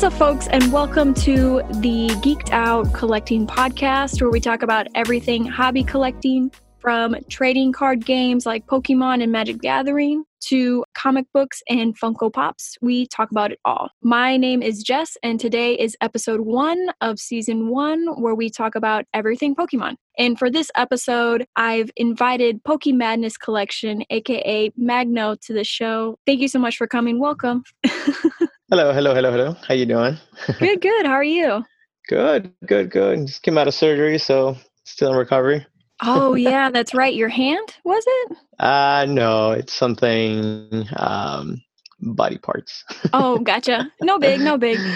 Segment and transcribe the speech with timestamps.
[0.00, 4.86] What's up, folks, and welcome to the Geeked Out Collecting Podcast, where we talk about
[4.94, 11.62] everything hobby collecting from trading card games like Pokemon and Magic Gathering to comic books
[11.68, 12.78] and Funko Pops.
[12.80, 13.90] We talk about it all.
[14.00, 18.74] My name is Jess, and today is episode one of season one, where we talk
[18.74, 19.96] about everything Pokemon.
[20.16, 26.16] And for this episode, I've invited Poke Madness Collection, aka Magno, to the show.
[26.24, 27.18] Thank you so much for coming.
[27.18, 27.64] Welcome.
[28.70, 29.56] hello, hello, hello, hello.
[29.66, 30.16] How you doing?
[30.58, 31.06] good, good.
[31.06, 31.64] How are you?
[32.08, 33.26] Good, good, good.
[33.26, 35.66] Just came out of surgery, so still in recovery.
[36.02, 37.14] oh yeah, that's right.
[37.14, 38.36] Your hand was it?
[38.58, 41.62] Uh no, it's something um
[42.00, 42.84] body parts.
[43.12, 43.90] oh, gotcha.
[44.00, 44.78] No big, no big.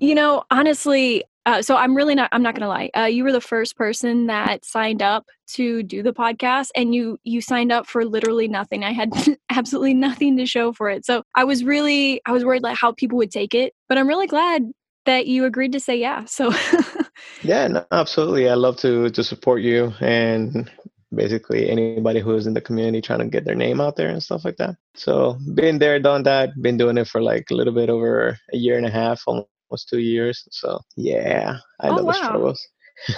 [0.00, 2.28] You know, honestly, uh, so I'm really not.
[2.32, 2.90] I'm not gonna lie.
[2.96, 7.18] Uh, you were the first person that signed up to do the podcast, and you
[7.24, 8.84] you signed up for literally nothing.
[8.84, 9.12] I had
[9.50, 11.04] absolutely nothing to show for it.
[11.04, 14.06] So I was really I was worried like how people would take it, but I'm
[14.06, 14.70] really glad
[15.04, 16.24] that you agreed to say yeah.
[16.26, 16.52] So
[17.42, 18.48] yeah, no, absolutely.
[18.48, 20.70] I love to to support you and
[21.14, 24.44] basically anybody who's in the community trying to get their name out there and stuff
[24.44, 24.76] like that.
[24.94, 26.50] So been there, done that.
[26.62, 29.48] Been doing it for like a little bit over a year and a half, almost
[29.76, 30.46] two years.
[30.50, 32.12] So yeah, I oh, know wow.
[32.12, 32.68] the struggles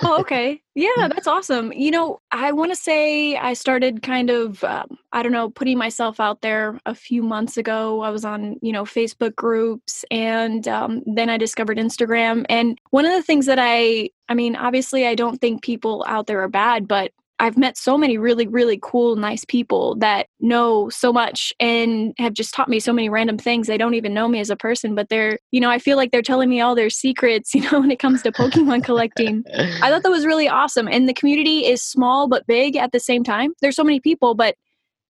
[0.02, 0.60] oh, okay.
[0.74, 1.72] Yeah, that's awesome.
[1.72, 5.78] You know, I want to say I started kind of, um, I don't know, putting
[5.78, 8.00] myself out there a few months ago.
[8.00, 12.44] I was on, you know, Facebook groups and um, then I discovered Instagram.
[12.48, 16.26] And one of the things that I, I mean, obviously, I don't think people out
[16.26, 20.88] there are bad, but I've met so many really, really cool, nice people that know
[20.88, 23.66] so much and have just taught me so many random things.
[23.66, 26.12] They don't even know me as a person, but they're, you know, I feel like
[26.12, 29.44] they're telling me all their secrets, you know, when it comes to Pokemon collecting.
[29.52, 30.88] I thought that was really awesome.
[30.88, 33.52] And the community is small but big at the same time.
[33.60, 34.54] There's so many people, but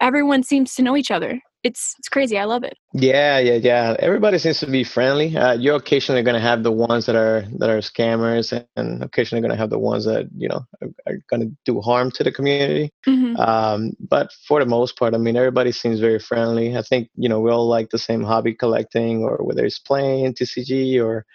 [0.00, 2.39] everyone seems to know each other it's it's crazy.
[2.39, 2.79] I love it.
[2.95, 3.96] Yeah, yeah, yeah.
[3.98, 5.36] Everybody seems to be friendly.
[5.36, 9.42] Uh, you're occasionally going to have the ones that are that are scammers, and occasionally
[9.42, 12.24] going to have the ones that you know are, are going to do harm to
[12.24, 12.92] the community.
[13.07, 13.36] Mm-hmm.
[13.36, 16.77] Um, but for the most part, I mean, everybody seems very friendly.
[16.77, 20.34] I think you know we all like the same hobby collecting, or whether it's playing
[20.34, 21.27] TCG or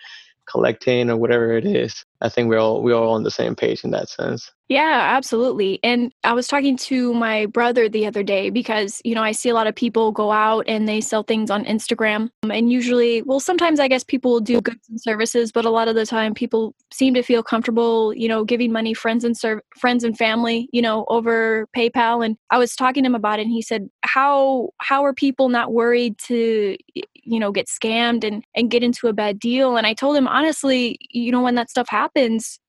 [0.50, 2.06] collecting or whatever it is.
[2.22, 4.52] I think we're all we're all on the same page in that sense.
[4.68, 5.80] Yeah, absolutely.
[5.84, 9.50] And I was talking to my brother the other day because, you know, I see
[9.50, 12.30] a lot of people go out and they sell things on Instagram.
[12.42, 15.70] Um, and usually, well, sometimes I guess people will do goods and services, but a
[15.70, 19.38] lot of the time people seem to feel comfortable, you know, giving money friends and
[19.78, 22.26] friends and family, you know, over PayPal.
[22.26, 25.48] And I was talking to him about it and he said, "How how are people
[25.50, 26.76] not worried to
[27.28, 30.28] you know, get scammed and and get into a bad deal?" And I told him
[30.28, 32.60] honestly, you know, when that stuff happens,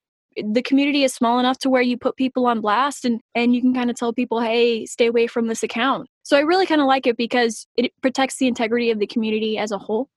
[0.44, 3.60] the community is small enough to where you put people on blast and and you
[3.60, 6.08] can kind of tell people hey stay away from this account.
[6.22, 9.58] So i really kind of like it because it protects the integrity of the community
[9.58, 10.08] as a whole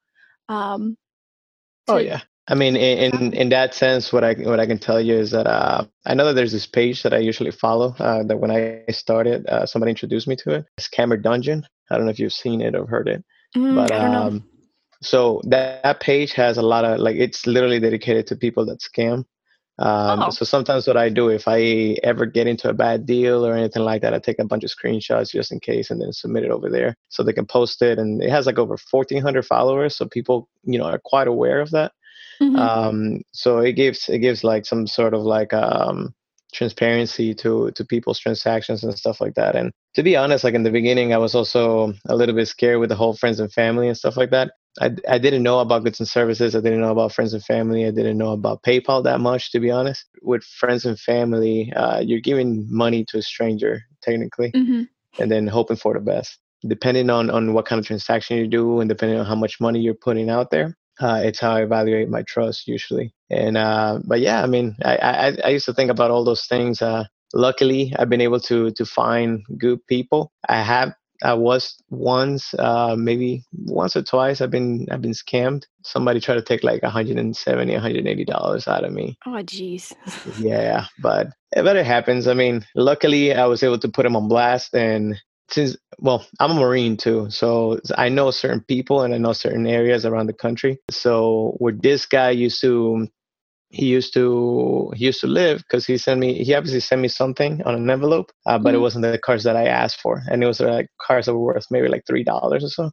[0.50, 0.98] um,
[1.88, 2.22] oh yeah.
[2.48, 5.46] I mean in in that sense what i what i can tell you is that
[5.46, 8.84] uh, i know that there's this page that i usually follow uh, that when i
[8.92, 10.66] started uh, somebody introduced me to it.
[10.80, 11.64] Scammer dungeon.
[11.92, 13.24] I don't know if you've seen it or heard it
[13.56, 14.44] mm, but um
[15.02, 18.80] so that, that page has a lot of like it's literally dedicated to people that
[18.82, 19.26] scam
[19.80, 20.30] um, oh.
[20.30, 23.84] So sometimes what I do, if I ever get into a bad deal or anything
[23.84, 26.52] like that, I take a bunch of screenshots just in case, and then submit it
[26.52, 27.98] over there so they can post it.
[27.98, 31.72] And it has like over 1,400 followers, so people, you know, are quite aware of
[31.72, 31.94] that.
[32.42, 32.56] Mm-hmm.
[32.58, 36.14] Um, so it gives it gives like some sort of like um,
[36.54, 39.56] transparency to to people's transactions and stuff like that.
[39.56, 42.80] And to be honest, like in the beginning, I was also a little bit scared
[42.80, 44.52] with the whole friends and family and stuff like that.
[44.80, 46.56] I, I didn't know about goods and services.
[46.56, 47.86] I didn't know about friends and family.
[47.86, 50.06] I didn't know about PayPal that much, to be honest.
[50.22, 54.84] With friends and family, uh, you're giving money to a stranger, technically, mm-hmm.
[55.22, 56.38] and then hoping for the best.
[56.68, 59.80] Depending on, on what kind of transaction you do and depending on how much money
[59.80, 63.14] you're putting out there, uh, it's how I evaluate my trust usually.
[63.30, 66.46] And uh, but yeah, I mean, I, I, I used to think about all those
[66.46, 66.82] things.
[66.82, 70.32] Uh, luckily, I've been able to to find good people.
[70.48, 70.94] I have
[71.24, 74.42] I was once, uh, maybe once or twice.
[74.42, 75.64] I've been I've been scammed.
[75.84, 79.18] Somebody tried to take like 170, 180 dollars out of me.
[79.26, 79.94] Oh, jeez.
[80.40, 82.28] yeah, but but it happens.
[82.28, 85.20] I mean, luckily I was able to put him on blast, and
[85.50, 89.68] since well, I'm a Marine too, so I know certain people and I know certain
[89.68, 90.80] areas around the country.
[90.90, 93.08] So where this guy used to
[93.70, 97.08] he used to he used to live because he sent me he obviously sent me
[97.08, 98.78] something on an envelope uh, but mm-hmm.
[98.78, 101.54] it wasn't the cars that i asked for and it was like cars that were
[101.54, 102.92] worth maybe like three dollars or so.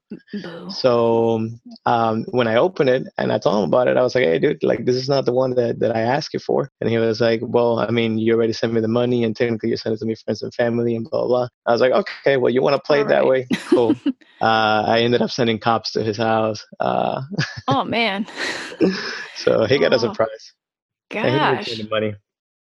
[0.68, 1.48] So
[1.86, 4.38] um, when i opened it and i told him about it i was like hey
[4.38, 6.70] dude like this is not the one that, that i asked you for.
[6.80, 9.70] And he was like well i mean you already sent me the money and technically
[9.70, 11.48] you sent it to me friends and family and blah blah, blah.
[11.66, 13.46] i was like okay well you want to play it that way?
[13.68, 13.94] Cool.
[14.38, 17.22] Uh, i ended up sending cops to his house uh,
[17.68, 18.26] oh man.
[19.36, 19.96] So he got oh.
[19.96, 20.52] a surprise
[21.10, 21.82] gosh.
[21.90, 22.14] money.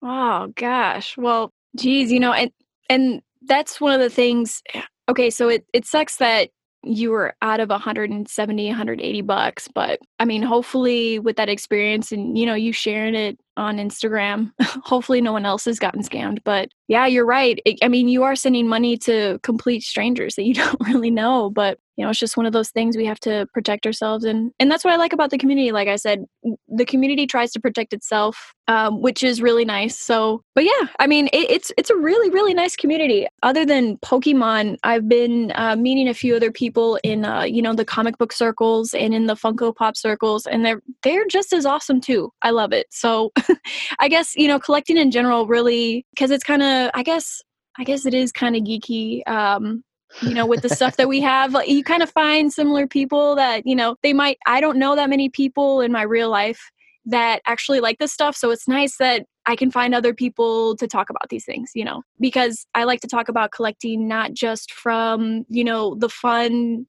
[0.01, 1.17] Oh gosh.
[1.17, 2.51] Well, geez, you know, and
[2.89, 4.61] and that's one of the things.
[4.73, 6.49] Eh, okay, so it it sucks that
[6.83, 12.37] you were out of 170 180 bucks but i mean hopefully with that experience and
[12.37, 16.69] you know you sharing it on instagram hopefully no one else has gotten scammed but
[16.87, 20.53] yeah you're right it, i mean you are sending money to complete strangers that you
[20.53, 23.45] don't really know but you know it's just one of those things we have to
[23.53, 26.25] protect ourselves and and that's what i like about the community like i said
[26.67, 31.07] the community tries to protect itself um, which is really nice so but yeah i
[31.07, 33.27] mean it, it's it's a really really nice community.
[33.41, 37.73] Other than pokemon i've been uh, meeting a few other people in uh, you know
[37.73, 41.65] the comic book circles and in the funko pop circles and they're they're just as
[41.65, 42.31] awesome too.
[42.41, 43.31] I love it so
[43.99, 47.41] i guess you know collecting in general really because it's kind of i guess
[47.77, 49.83] i guess it is kind of geeky um
[50.21, 53.65] you know with the stuff that we have you kind of find similar people that
[53.65, 56.71] you know they might i don't know that many people in my real life
[57.05, 60.87] that actually like this stuff so it's nice that i can find other people to
[60.87, 64.71] talk about these things you know because i like to talk about collecting not just
[64.71, 66.85] from you know the fun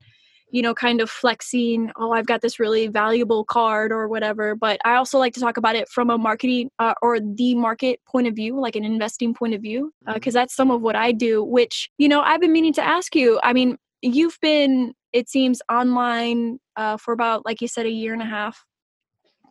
[0.54, 4.54] you know, kind of flexing, oh, I've got this really valuable card or whatever.
[4.54, 7.98] But I also like to talk about it from a marketing uh, or the market
[8.06, 10.94] point of view, like an investing point of view, because uh, that's some of what
[10.94, 13.40] I do, which, you know, I've been meaning to ask you.
[13.42, 18.12] I mean, you've been, it seems, online uh, for about, like you said, a year
[18.12, 18.64] and a half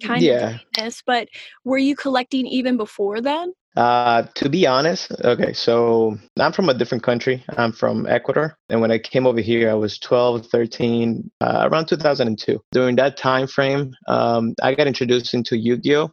[0.02, 0.36] kind yeah.
[0.36, 1.28] of doing this, but
[1.66, 3.52] were you collecting even before then?
[3.75, 7.44] Uh, to be honest, okay, so I'm from a different country.
[7.58, 8.56] I'm from Ecuador.
[8.70, 12.60] And when I came over here, I was 12, 13, uh, around 2002.
[12.72, 16.12] During that time frame, um, I got introduced into Yu Gi Oh!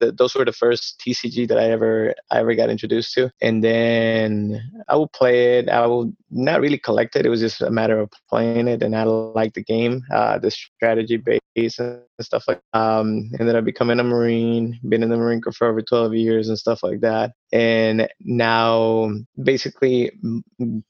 [0.00, 3.62] The, those were the first TCG that I ever I ever got introduced to, and
[3.62, 5.68] then I would play it.
[5.68, 7.26] I would not really collect it.
[7.26, 10.50] It was just a matter of playing it, and I liked the game, uh, the
[10.50, 12.60] strategy base and stuff like.
[12.72, 14.78] Um, ended up becoming a Marine.
[14.88, 17.32] Been in the Marine Corps for over 12 years and stuff like that.
[17.52, 19.10] And now,
[19.42, 20.12] basically,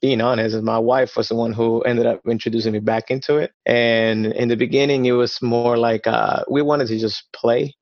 [0.01, 3.51] being honest, my wife was the one who ended up introducing me back into it.
[3.65, 7.75] And in the beginning, it was more like uh, we wanted to just play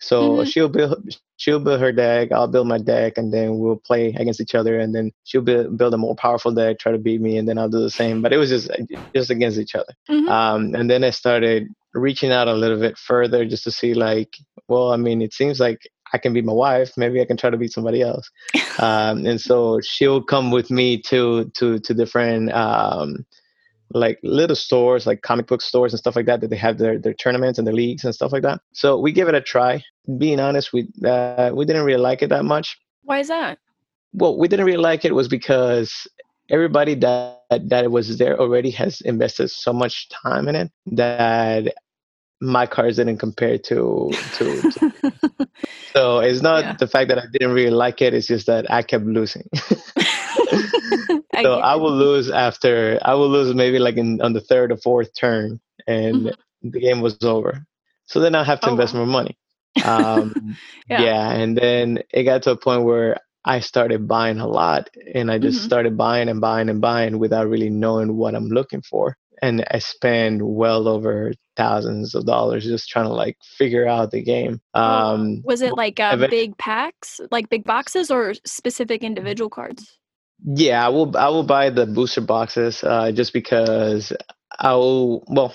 [0.00, 0.44] so mm-hmm.
[0.44, 4.40] she'll build she'll build her deck, I'll build my deck, and then we'll play against
[4.40, 4.78] each other.
[4.78, 7.58] And then she'll build build a more powerful deck, try to beat me, and then
[7.58, 8.22] I'll do the same.
[8.22, 8.70] But it was just
[9.14, 9.92] just against each other.
[10.08, 10.28] Mm-hmm.
[10.28, 14.36] Um, and then I started reaching out a little bit further just to see like,
[14.68, 16.92] well, I mean, it seems like I can be my wife.
[16.96, 18.30] Maybe I can try to beat somebody else.
[18.78, 23.26] um, and so she'll come with me to to to different um,
[23.92, 26.98] like little stores, like comic book stores and stuff like that, that they have their,
[26.98, 28.60] their tournaments and their leagues and stuff like that.
[28.72, 29.82] So we give it a try.
[30.18, 32.78] Being honest, we uh, we didn't really like it that much.
[33.02, 33.58] Why is that?
[34.12, 36.08] Well, we didn't really like it was because
[36.48, 41.72] everybody that that was there already has invested so much time in it that
[42.40, 44.92] my cards didn't compare to to, to
[45.92, 46.74] so it's not yeah.
[46.74, 49.48] the fact that I didn't really like it, it's just that I kept losing.
[51.42, 54.76] so I will lose after I will lose maybe like in on the third or
[54.76, 56.70] fourth turn, and mm-hmm.
[56.70, 57.66] the game was over.
[58.06, 59.00] So then I have to oh, invest wow.
[59.00, 59.36] more money.
[59.84, 60.56] Um,
[60.88, 61.00] yeah.
[61.00, 65.30] yeah, and then it got to a point where I started buying a lot, and
[65.30, 65.66] I just mm-hmm.
[65.66, 69.16] started buying and buying and buying without really knowing what I'm looking for.
[69.42, 74.22] And I spend well over thousands of dollars just trying to like figure out the
[74.22, 74.60] game.
[74.74, 79.99] Um, was it like uh, big packs, like big boxes, or specific individual cards?
[80.44, 81.16] Yeah, I will.
[81.16, 84.12] I will buy the booster boxes uh, just because
[84.58, 85.24] I will.
[85.28, 85.54] Well,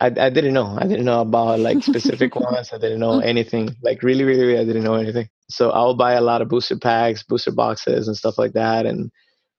[0.00, 0.76] I, I didn't know.
[0.78, 2.72] I didn't know about like specific ones.
[2.72, 3.76] I didn't know anything.
[3.82, 5.28] Like really, really, really, I didn't know anything.
[5.48, 9.10] So I'll buy a lot of booster packs, booster boxes, and stuff like that, and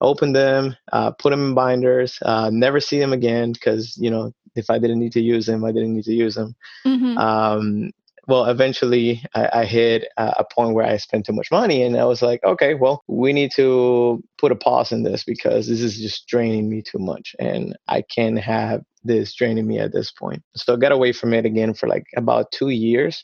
[0.01, 2.19] open them, uh, put them in binders.
[2.21, 5.63] Uh, never see them again because you know if I didn't need to use them,
[5.63, 6.55] I didn't need to use them.
[6.85, 7.17] Mm-hmm.
[7.17, 7.91] Um,
[8.27, 12.05] well, eventually I, I hit a point where I spent too much money, and I
[12.05, 15.97] was like, okay, well, we need to put a pause in this because this is
[15.99, 20.41] just draining me too much, and I can't have this draining me at this point.
[20.55, 23.23] So I got away from it again for like about two years.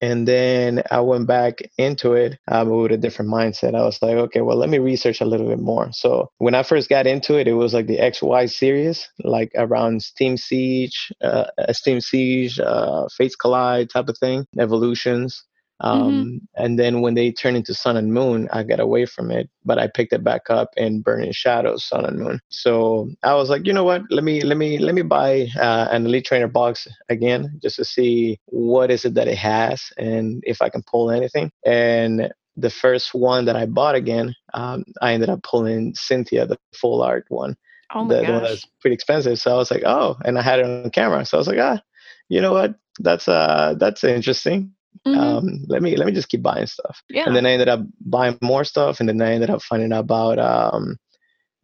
[0.00, 3.74] And then I went back into it uh, with a different mindset.
[3.74, 5.90] I was like, okay, well, let me research a little bit more.
[5.92, 10.02] So when I first got into it, it was like the XY series, like around
[10.02, 15.44] Steam Siege, uh, Steam Siege, uh, Fates Collide type of thing, Evolutions.
[15.80, 16.62] Um, mm-hmm.
[16.62, 19.78] And then when they turned into Sun and Moon, I got away from it, but
[19.78, 22.40] I picked it back up in Burning Shadows, Sun and Moon.
[22.50, 24.02] So I was like, you know what?
[24.10, 27.84] Let me let me let me buy uh, an Elite Trainer box again, just to
[27.84, 31.50] see what is it that it has and if I can pull anything.
[31.64, 36.58] And the first one that I bought again, um, I ended up pulling Cynthia, the
[36.74, 37.56] full art one.
[37.94, 38.26] Oh my the, gosh.
[38.26, 39.38] the one that's pretty expensive.
[39.38, 41.24] So I was like, oh, and I had it on camera.
[41.24, 41.80] So I was like, ah,
[42.28, 42.74] you know what?
[42.98, 44.74] That's uh that's interesting.
[45.06, 45.18] Mm-hmm.
[45.18, 47.02] Um, let me let me just keep buying stuff.
[47.08, 47.24] Yeah.
[47.26, 50.00] And then I ended up buying more stuff, and then I ended up finding out
[50.00, 50.96] about um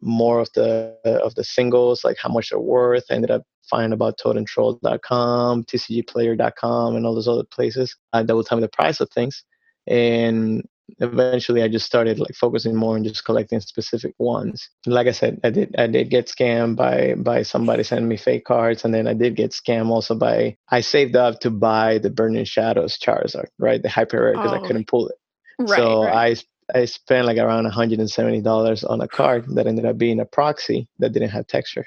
[0.01, 3.05] more of the of the singles, like how much they're worth.
[3.09, 8.43] I ended up finding about toadandtroll.com, tcgplayer.com, and all those other places uh, that will
[8.43, 9.43] tell me the price of things.
[9.87, 10.63] And
[10.99, 14.69] eventually I just started like focusing more on just collecting specific ones.
[14.85, 18.45] Like I said, I did I did get scammed by by somebody sending me fake
[18.45, 22.09] cards, and then I did get scammed also by I saved up to buy the
[22.09, 24.63] Burning Shadows Charizard, right, the hyper rare because oh.
[24.63, 25.15] I couldn't pull it.
[25.59, 26.35] Right, so right.
[26.73, 30.87] I I spent like around $170 on a card that ended up being a proxy
[30.99, 31.85] that didn't have texture.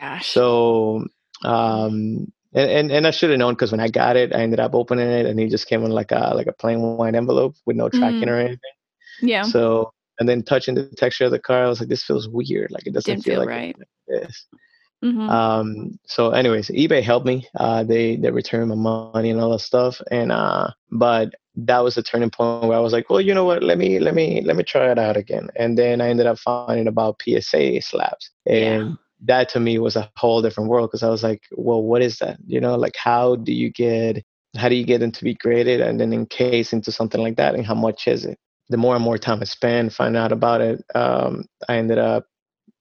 [0.00, 0.26] Gosh.
[0.28, 1.06] So
[1.44, 4.60] um and and, and I should have known because when I got it, I ended
[4.60, 7.56] up opening it, and he just came in like a like a plain white envelope
[7.66, 8.28] with no tracking mm.
[8.28, 8.58] or anything.
[9.20, 9.42] Yeah.
[9.42, 12.70] So and then touching the texture of the car, I was like, this feels weird.
[12.70, 13.76] Like it doesn't Didn't feel, feel like right.
[14.06, 14.46] this.
[15.04, 15.28] Mm-hmm.
[15.28, 17.48] Um, so anyways, eBay helped me.
[17.58, 20.00] Uh, they they returned my money and all that stuff.
[20.10, 23.44] And uh, but that was the turning point where I was like, well, you know
[23.44, 23.62] what?
[23.62, 25.48] Let me let me let me try it out again.
[25.56, 28.30] And then I ended up finding about PSA slabs.
[28.46, 31.82] And yeah that to me was a whole different world because I was like, well,
[31.82, 32.38] what is that?
[32.46, 34.24] You know, like how do you get
[34.56, 37.54] how do you get them to be graded and then encase into something like that
[37.54, 38.38] and how much is it?
[38.68, 42.26] The more and more time I spent finding out about it, um, I ended up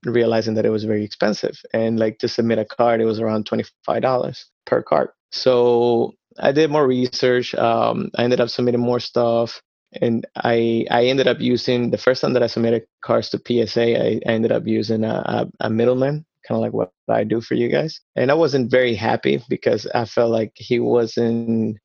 [0.04, 1.62] realizing that it was very expensive.
[1.74, 5.10] And like to submit a card, it was around twenty five dollars per card.
[5.32, 7.56] So I did more research.
[7.56, 9.62] Um, I ended up submitting more stuff
[9.94, 14.00] and I I ended up using the first time that I submitted cards to PSA,
[14.00, 17.42] I, I ended up using a, a, a middleman kind of like what I do
[17.42, 18.02] for you guys.
[18.16, 21.78] And I wasn't very happy because I felt like he wasn't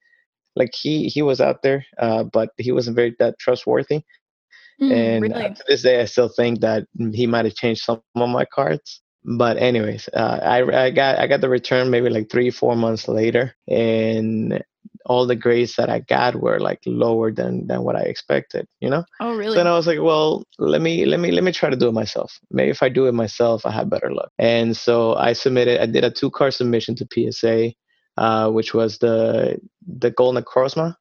[0.57, 4.03] like he he was out there, uh, but he wasn't very that trustworthy.
[4.81, 5.45] Mm, and really?
[5.47, 8.45] uh, to this day, I still think that he might have changed some of my
[8.45, 9.03] cards.
[9.25, 13.09] But anyways, uh, I I got I got the return maybe like three four months
[13.09, 14.63] later, and
[15.07, 18.91] all the grades that I got were like lower than than what I expected, you
[18.91, 19.05] know?
[19.21, 19.55] Oh, really?
[19.55, 21.89] So then I was like, well, let me let me let me try to do
[21.89, 22.39] it myself.
[22.51, 24.31] Maybe if I do it myself, I have better luck.
[24.39, 25.81] And so I submitted.
[25.81, 27.73] I did a two car submission to PSA,
[28.17, 30.97] uh, which was the the Golden Necrozma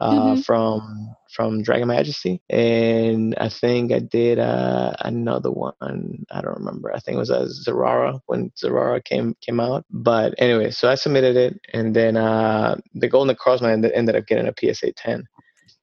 [0.00, 0.40] uh, mm-hmm.
[0.42, 6.24] from from Dragon Majesty, and I think I did uh, another one.
[6.30, 6.94] I don't remember.
[6.94, 9.84] I think it was a Zeraora when Zeraora came came out.
[9.90, 14.48] But anyway, so I submitted it, and then uh, the Golden ended, ended up getting
[14.48, 15.24] a PSA 10,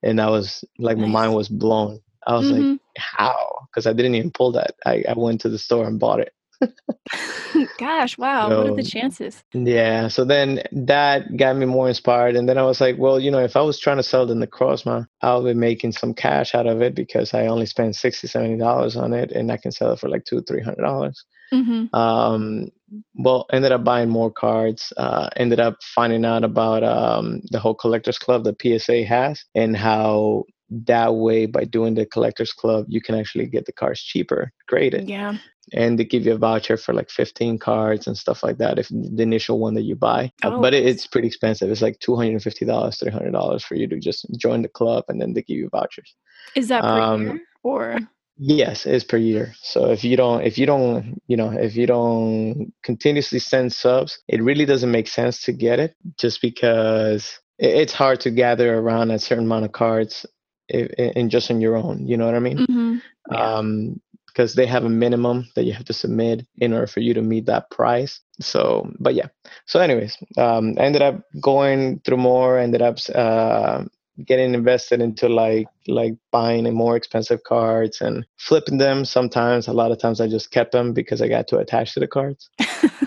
[0.04, 1.08] and I was like, nice.
[1.08, 2.00] my mind was blown.
[2.26, 2.72] I was mm-hmm.
[2.72, 3.68] like, how?
[3.68, 4.76] Because I didn't even pull that.
[4.86, 6.34] I, I went to the store and bought it.
[7.80, 8.50] Gosh, wow.
[8.50, 9.44] So, what are the chances?
[9.54, 10.08] Yeah.
[10.08, 12.36] So then that got me more inspired.
[12.36, 14.32] And then I was like, well, you know, if I was trying to sell it
[14.32, 17.96] in the Necrozma, I'll be making some cash out of it because I only spent
[17.96, 20.82] 60 $70 on it and I can sell it for like two, 300.
[20.82, 21.96] dollars mm-hmm.
[21.96, 22.70] Um,
[23.16, 24.94] well, ended up buying more cards.
[24.98, 29.76] Uh, ended up finding out about um, the whole collectors club that PSA has and
[29.76, 34.52] how that way by doing the collectors club you can actually get the cars cheaper
[34.68, 35.10] graded.
[35.10, 35.38] Yeah.
[35.72, 38.90] And they give you a voucher for like 15 cards and stuff like that if
[38.90, 40.32] the initial one that you buy.
[40.44, 40.62] Uh, oh.
[40.62, 41.70] but it, it's pretty expensive.
[41.70, 45.58] It's like $250 $300 for you to just join the club and then they give
[45.58, 46.16] you vouchers.
[46.56, 48.00] Is that per um, year or?
[48.38, 49.54] yes it's per year.
[49.62, 54.20] So if you don't if you don't you know if you don't continuously send subs
[54.28, 59.12] it really doesn't make sense to get it just because it's hard to gather around
[59.12, 60.26] a certain amount of cards
[60.70, 62.96] in just on your own you know what i mean mm-hmm.
[63.32, 63.56] yeah.
[63.56, 64.00] um
[64.34, 67.22] because they have a minimum that you have to submit in order for you to
[67.22, 68.20] meet that price.
[68.40, 69.28] So, but yeah.
[69.66, 72.58] So, anyways, um, I ended up going through more.
[72.58, 73.84] Ended up uh,
[74.26, 79.06] getting invested into like like buying more expensive cards and flipping them.
[79.06, 82.00] Sometimes, a lot of times, I just kept them because I got too attached to
[82.00, 82.50] the cards.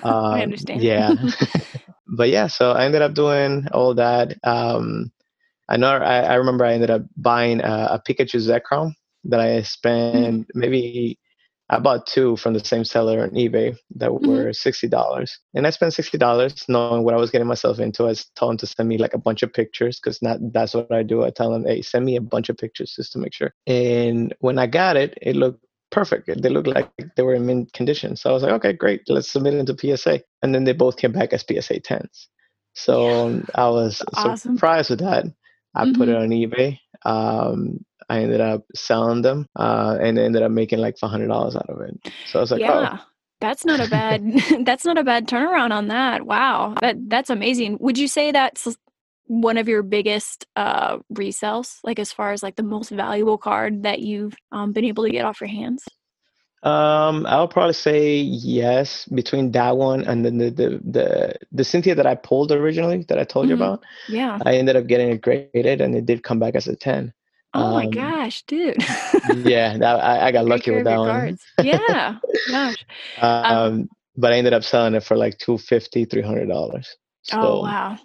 [0.03, 0.83] Um, I understand.
[0.83, 1.15] yeah.
[2.07, 4.35] but yeah, so I ended up doing all that.
[4.45, 5.11] Um,
[5.69, 5.89] I know.
[5.89, 8.93] I, I remember I ended up buying a, a Pikachu Zekrom
[9.25, 10.59] that I spent mm-hmm.
[10.59, 11.19] maybe
[11.69, 14.29] I bought two from the same seller on eBay that mm-hmm.
[14.29, 18.09] were sixty dollars, and I spent sixty dollars knowing what I was getting myself into.
[18.09, 20.93] I told him to send me like a bunch of pictures because not that's what
[20.93, 21.25] I do.
[21.25, 23.53] I tell them, hey, send me a bunch of pictures just to make sure.
[23.67, 26.31] And when I got it, it looked perfect.
[26.41, 28.17] They looked like they were in mint condition.
[28.17, 30.21] So I was like, okay, great, let's submit it into PSA.
[30.43, 32.29] And then they both came back as PSA tens.
[32.75, 34.57] So I was awesome.
[34.57, 35.25] surprised with that.
[35.77, 35.99] I mm-hmm.
[35.99, 36.79] put it on eBay.
[37.05, 41.57] Um, I ended up selling them uh, and ended up making like five hundred dollars
[41.57, 42.13] out of it.
[42.27, 42.99] So I was like, yeah.
[42.99, 43.05] oh.
[43.39, 44.25] That's not a bad
[44.65, 46.25] that's not a bad turnaround on that.
[46.25, 46.75] Wow.
[46.81, 47.77] That that's amazing.
[47.81, 48.77] Would you say that's
[49.27, 53.83] one of your biggest uh resells like as far as like the most valuable card
[53.83, 55.85] that you've um, been able to get off your hands?
[56.63, 61.95] Um, I'll probably say yes between that one and then the the the, the Cynthia
[61.95, 63.51] that I pulled originally that I told mm-hmm.
[63.51, 63.85] you about.
[64.09, 64.39] Yeah.
[64.45, 67.13] I ended up getting it graded and it did come back as a ten.
[67.55, 68.77] Oh um, my gosh, dude.
[69.37, 71.39] yeah, that, I, I got lucky with that one.
[71.63, 72.19] yeah,
[72.51, 72.85] gosh.
[73.21, 76.97] Um, um, but I ended up selling it for like two fifty, three hundred dollars.
[77.33, 77.99] Oh, so, oh wow.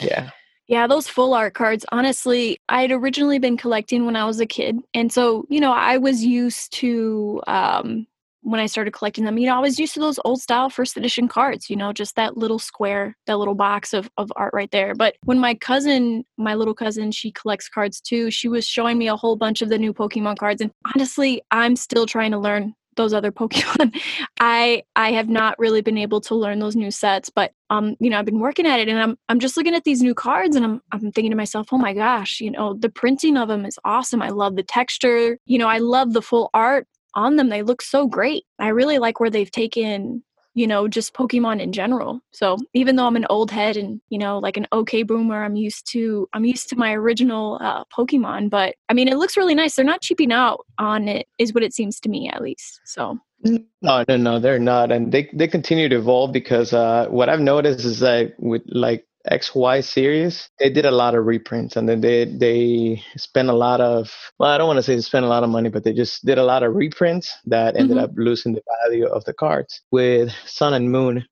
[0.00, 0.30] Yeah.
[0.68, 4.46] Yeah, those full art cards, honestly, I had originally been collecting when I was a
[4.46, 4.78] kid.
[4.92, 8.06] And so, you know, I was used to um
[8.42, 10.96] when I started collecting them, you know, I was used to those old style first
[10.96, 14.70] edition cards, you know, just that little square, that little box of, of art right
[14.70, 14.94] there.
[14.94, 19.08] But when my cousin, my little cousin, she collects cards too, she was showing me
[19.08, 20.62] a whole bunch of the new Pokemon cards.
[20.62, 23.98] And honestly, I'm still trying to learn those other Pokemon.
[24.38, 28.10] I I have not really been able to learn those new sets, but um, you
[28.10, 30.54] know, I've been working at it and I'm I'm just looking at these new cards
[30.54, 33.64] and I'm I'm thinking to myself, oh my gosh, you know, the printing of them
[33.64, 34.20] is awesome.
[34.20, 35.38] I love the texture.
[35.46, 37.48] You know, I love the full art on them.
[37.48, 38.44] They look so great.
[38.58, 40.22] I really like where they've taken,
[40.58, 42.20] you know, just Pokemon in general.
[42.32, 45.54] So even though I'm an old head and, you know, like an okay boomer, I'm
[45.54, 48.50] used to I'm used to my original uh, Pokemon.
[48.50, 49.76] But I mean, it looks really nice.
[49.76, 52.80] They're not cheaping out on it, is what it seems to me at least.
[52.84, 57.28] So no, no, no, they're not, and they they continue to evolve because uh, what
[57.28, 61.88] I've noticed is that with like XY series, they did a lot of reprints and
[61.88, 65.24] then they they spent a lot of well, I don't want to say they spent
[65.24, 68.04] a lot of money, but they just did a lot of reprints that ended mm-hmm.
[68.04, 69.80] up losing the value of the cards.
[69.90, 71.24] With Sun and Moon,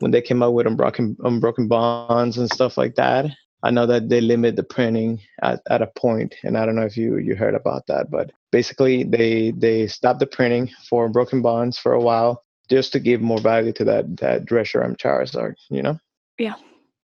[0.00, 3.26] when they came out with unbroken unbroken bonds and stuff like that,
[3.62, 6.86] I know that they limit the printing at, at a point, and I don't know
[6.86, 11.42] if you you heard about that, but basically they they stopped the printing for broken
[11.42, 15.82] bonds for a while just to give more value to that that Reshiram Charizard, you
[15.82, 15.98] know?
[16.38, 16.54] Yeah.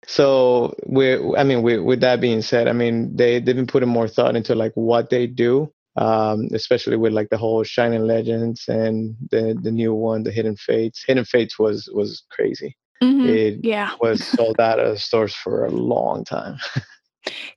[0.07, 3.89] So we, I mean, we, with that being said, I mean they they've been putting
[3.89, 8.67] more thought into like what they do, um, especially with like the whole Shining Legends
[8.67, 11.03] and the the new one, the Hidden Fates.
[11.05, 12.75] Hidden Fates was was crazy.
[13.01, 13.29] Mm-hmm.
[13.29, 13.91] It yeah.
[13.99, 16.57] was sold out of stores for a long time.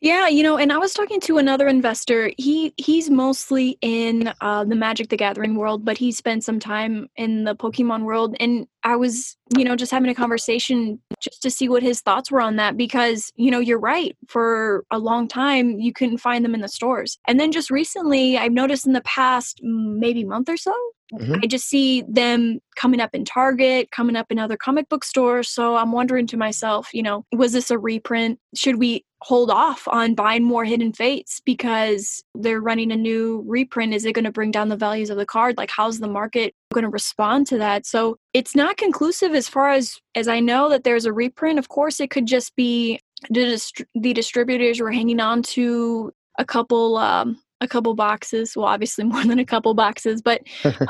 [0.01, 2.31] Yeah, you know, and I was talking to another investor.
[2.37, 7.09] He he's mostly in uh, the Magic the Gathering world, but he spent some time
[7.17, 8.37] in the Pokemon world.
[8.41, 12.31] And I was, you know, just having a conversation just to see what his thoughts
[12.31, 14.17] were on that because, you know, you're right.
[14.29, 18.37] For a long time, you couldn't find them in the stores, and then just recently,
[18.37, 20.75] I've noticed in the past maybe month or so,
[21.13, 21.35] Mm-hmm.
[21.43, 25.49] I just see them coming up in Target, coming up in other comic book stores.
[25.49, 28.39] So I'm wondering to myself, you know, was this a reprint?
[28.55, 33.95] Should we hold off on buying more Hidden Fates because they're running a new reprint?
[33.95, 35.57] Is it going to bring down the values of the card?
[35.57, 37.87] Like, how's the market going to respond to that?
[37.87, 41.59] So it's not conclusive as far as as I know that there's a reprint.
[41.59, 46.45] Of course, it could just be the, dist- the distributors were hanging on to a
[46.45, 50.43] couple um, a couple boxes well obviously more than a couple boxes but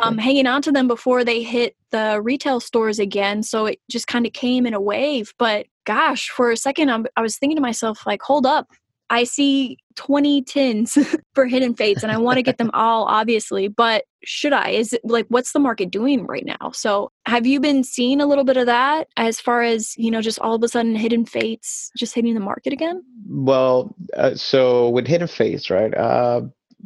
[0.02, 4.06] um, hanging on to them before they hit the retail stores again so it just
[4.06, 7.56] kind of came in a wave but gosh for a second I'm, i was thinking
[7.56, 8.68] to myself like hold up
[9.14, 10.98] i see 20 tins
[11.34, 14.70] for hidden fates and i want to get them all obviously but should i?
[14.70, 16.70] Is it like what's the market doing right now?
[16.72, 20.20] So have you been seeing a little bit of that as far as you know
[20.20, 23.02] just all of a sudden hidden fates just hitting the market again?
[23.28, 26.42] Well uh, so with hidden fates right uh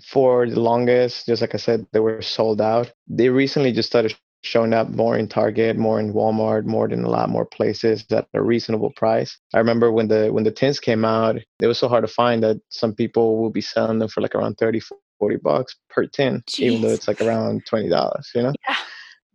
[0.07, 2.93] for the longest, just like I said, they were sold out.
[3.09, 7.11] They recently just started showing up more in Target, more in Walmart, more than a
[7.11, 9.38] lot more places at a reasonable price.
[9.55, 12.42] I remember when the when the tins came out, it was so hard to find
[12.42, 14.81] that some people will be selling them for like around 30,
[15.18, 16.61] 40 bucks per tin, Jeez.
[16.61, 18.53] even though it's like around twenty dollars, you know?
[18.68, 18.77] Yeah.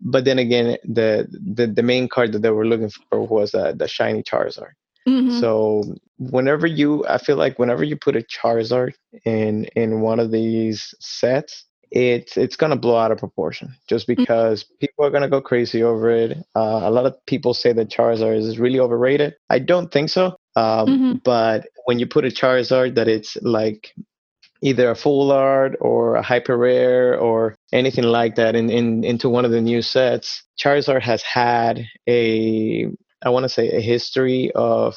[0.05, 3.73] But then again, the, the the main card that they were looking for was uh,
[3.73, 4.73] the shiny Charizard.
[5.07, 5.39] Mm-hmm.
[5.39, 5.83] So
[6.17, 8.93] whenever you, I feel like whenever you put a Charizard
[9.25, 14.15] in in one of these sets, it's it's gonna blow out of proportion just mm.
[14.15, 14.75] because mm-hmm.
[14.79, 16.37] people are gonna go crazy over it.
[16.55, 19.35] Uh, a lot of people say that Charizard is really overrated.
[19.49, 20.35] I don't think so.
[20.55, 21.13] Um, mm-hmm.
[21.23, 23.93] But when you put a Charizard that it's like
[24.61, 29.29] either a full art or a hyper rare or anything like that in, in into
[29.29, 32.87] one of the new sets, Charizard has had a
[33.23, 34.95] I want to say a history of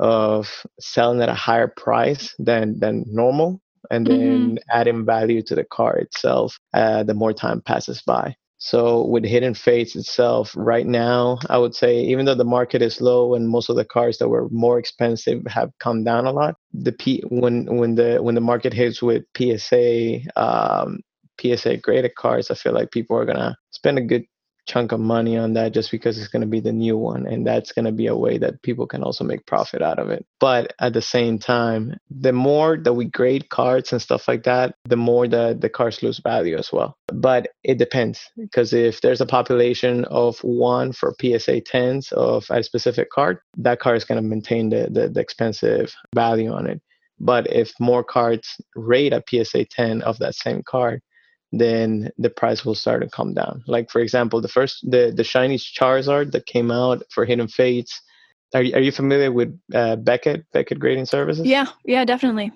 [0.00, 0.48] of
[0.80, 4.56] selling at a higher price than than normal and then mm-hmm.
[4.70, 9.54] adding value to the car itself uh, the more time passes by So with Hidden
[9.54, 13.68] Fates itself, right now, I would say even though the market is low and most
[13.68, 17.66] of the cars that were more expensive have come down a lot, the P when
[17.76, 21.00] when the when the market hits with PSA um,
[21.38, 24.24] PSA graded cars, I feel like people are gonna spend a good
[24.66, 27.46] chunk of money on that just because it's going to be the new one and
[27.46, 30.24] that's going to be a way that people can also make profit out of it.
[30.40, 34.74] But at the same time the more that we grade cards and stuff like that
[34.84, 36.96] the more that the cards lose value as well.
[37.08, 42.62] But it depends because if there's a population of one for psa 10s of a
[42.62, 46.80] specific card that card is going to maintain the, the, the expensive value on it.
[47.20, 51.00] But if more cards rate a psa 10 of that same card
[51.60, 53.62] then the price will start to come down.
[53.66, 58.00] Like for example, the first the the shiny Charizard that came out for Hidden Fates.
[58.54, 61.46] Are you, are you familiar with uh, Beckett Beckett grading services?
[61.46, 62.52] Yeah, yeah, definitely.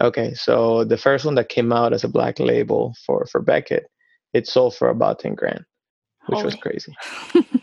[0.00, 3.86] Okay, so the first one that came out as a black label for for Beckett,
[4.32, 5.64] it sold for about ten grand,
[6.26, 6.44] which Holy.
[6.44, 6.94] was crazy.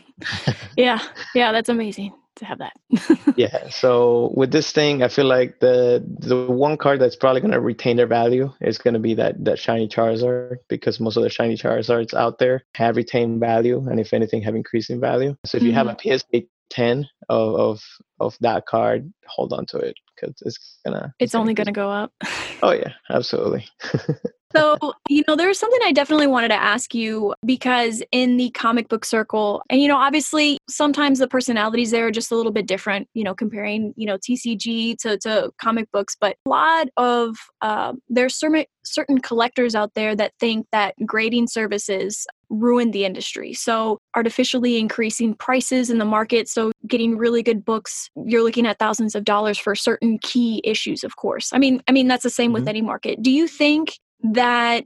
[0.76, 1.00] yeah,
[1.34, 3.34] yeah, that's amazing to have that.
[3.36, 3.68] yeah.
[3.70, 7.60] So with this thing, I feel like the the one card that's probably going to
[7.60, 11.30] retain their value is going to be that that shiny Charizard because most of the
[11.30, 15.36] shiny Charizards out there have retained value and if anything have increased in value.
[15.44, 15.68] So if mm-hmm.
[15.68, 16.18] you have a mm-hmm.
[16.18, 17.82] PSA 10 of, of
[18.20, 21.14] of that card, hold on to it because it's gonna.
[21.18, 22.12] It's, it's only gonna go up.
[22.62, 23.66] oh yeah, absolutely.
[24.54, 28.88] so, you know, there's something I definitely wanted to ask you because in the comic
[28.88, 32.66] book circle, and, you know, obviously sometimes the personalities there are just a little bit
[32.66, 36.16] different, you know, comparing, you know, TCG to, to comic books.
[36.20, 41.48] But a lot of, uh, there's certain, certain collectors out there that think that grading
[41.48, 43.54] services ruin the industry.
[43.54, 46.48] So, artificially increasing prices in the market.
[46.48, 51.02] So, getting really good books, you're looking at thousands of dollars for certain key issues,
[51.02, 51.50] of course.
[51.52, 52.54] I mean, I mean that's the same mm-hmm.
[52.54, 53.22] with any market.
[53.22, 54.84] Do you think that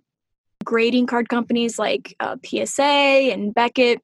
[0.64, 4.00] grading card companies like uh, PSA and Beckett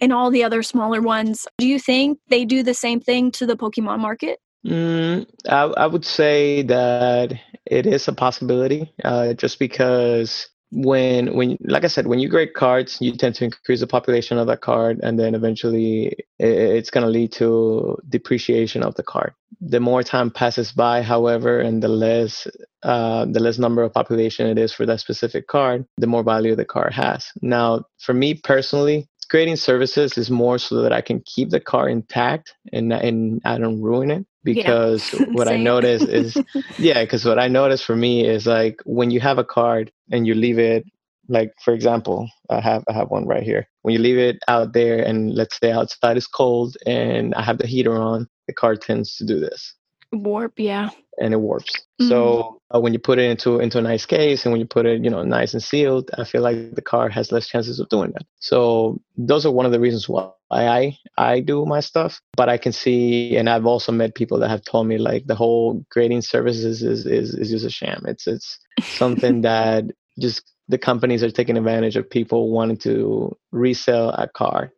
[0.00, 3.46] and all the other smaller ones, do you think they do the same thing to
[3.46, 4.40] the Pokemon market?
[4.66, 11.56] Mm, I, I, would say that it is a possibility uh, just because when when
[11.66, 14.60] like i said when you grade cards you tend to increase the population of that
[14.60, 20.02] card and then eventually it's going to lead to depreciation of the card the more
[20.02, 22.48] time passes by however and the less
[22.82, 26.56] uh, the less number of population it is for that specific card the more value
[26.56, 31.20] the card has now for me personally grading services is more so that i can
[31.24, 35.26] keep the card intact and and i don't ruin it because yeah.
[35.32, 36.36] what I notice is
[36.78, 40.26] yeah, because what I notice for me is like when you have a card and
[40.26, 40.84] you leave it
[41.28, 43.66] like for example, I have I have one right here.
[43.82, 47.58] When you leave it out there and let's say outside is cold and I have
[47.58, 49.74] the heater on, the car tends to do this.
[50.12, 50.90] Warp, yeah.
[51.18, 51.72] And it warps.
[52.00, 52.08] Mm-hmm.
[52.08, 54.86] So uh, when you put it into into a nice case and when you put
[54.86, 57.88] it, you know, nice and sealed, I feel like the car has less chances of
[57.88, 58.26] doing that.
[58.40, 62.20] So those are one of the reasons why I I do my stuff.
[62.36, 65.36] But I can see, and I've also met people that have told me like the
[65.36, 68.04] whole grading services is is is just a sham.
[68.08, 69.84] It's it's something that
[70.18, 74.72] just the companies are taking advantage of people wanting to resell a car,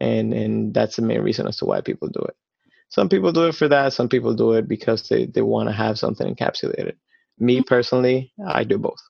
[0.00, 2.36] and and that's the main reason as to why people do it.
[2.88, 3.92] Some people do it for that.
[3.92, 6.94] Some people do it because they, they want to have something encapsulated.
[7.38, 7.64] Me mm-hmm.
[7.64, 9.00] personally, I do both.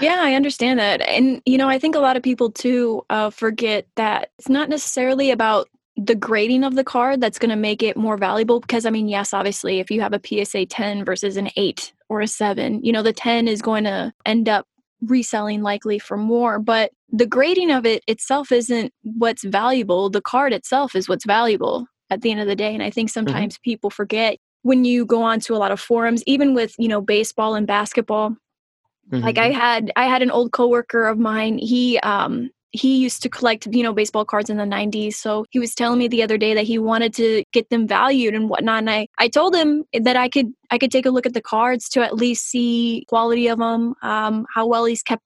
[0.00, 1.00] yeah, I understand that.
[1.02, 4.68] And, you know, I think a lot of people too uh, forget that it's not
[4.68, 8.84] necessarily about the grading of the card that's going to make it more valuable because
[8.84, 12.26] i mean yes obviously if you have a psa 10 versus an 8 or a
[12.28, 14.66] 7 you know the 10 is going to end up
[15.00, 20.52] reselling likely for more but the grading of it itself isn't what's valuable the card
[20.52, 22.74] itself is what's valuable at the end of the day.
[22.74, 23.26] And I think mm-hmm.
[23.26, 23.70] sometimes mm-hmm.
[23.70, 27.00] people forget when you go on to a lot of forums, even with, you know,
[27.00, 28.30] baseball and basketball.
[29.10, 29.24] Mm-hmm.
[29.24, 29.60] Like I mm-hmm.
[29.60, 33.82] had I had an old coworker of mine, he um he used to collect, you
[33.82, 35.14] know, baseball cards in the 90s.
[35.14, 38.34] So he was telling me the other day that he wanted to get them valued
[38.34, 38.78] and whatnot.
[38.78, 41.40] And I, I told him that I could I could take a look at the
[41.40, 45.24] cards to at least see quality of them, um, how well he's kept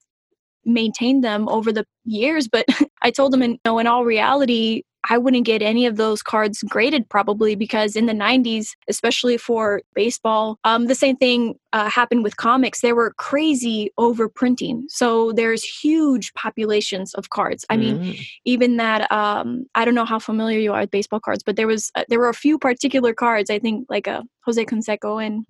[0.65, 2.47] maintained them over the years.
[2.47, 2.65] But
[3.01, 6.21] I told him, in, you know, in all reality, I wouldn't get any of those
[6.21, 11.89] cards graded probably because in the 90s, especially for baseball, um, the same thing uh,
[11.89, 12.81] happened with comics.
[12.81, 14.83] There were crazy overprinting.
[14.89, 17.65] So there's huge populations of cards.
[17.69, 18.27] I mean, mm.
[18.45, 21.67] even that, um, I don't know how familiar you are with baseball cards, but there
[21.67, 25.23] was, uh, there were a few particular cards, I think like a uh, Jose Canseco
[25.23, 25.45] and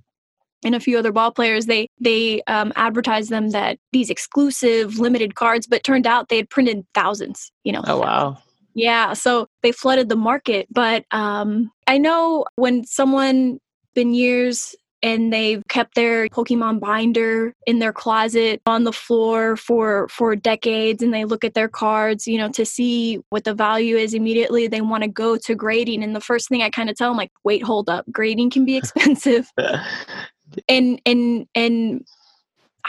[0.63, 5.35] and a few other ball players they they um, advertised them that these exclusive limited
[5.35, 8.37] cards but turned out they had printed thousands you know oh wow
[8.73, 10.67] yeah, so they flooded the market.
[10.71, 13.60] But um, I know when someone
[13.93, 20.07] been years and they've kept their Pokemon binder in their closet on the floor for
[20.10, 23.97] for decades and they look at their cards, you know, to see what the value
[23.97, 26.95] is immediately they want to go to grading and the first thing I kind of
[26.95, 28.05] tell them like, "Wait, hold up.
[28.12, 29.51] Grading can be expensive."
[30.69, 32.05] and and and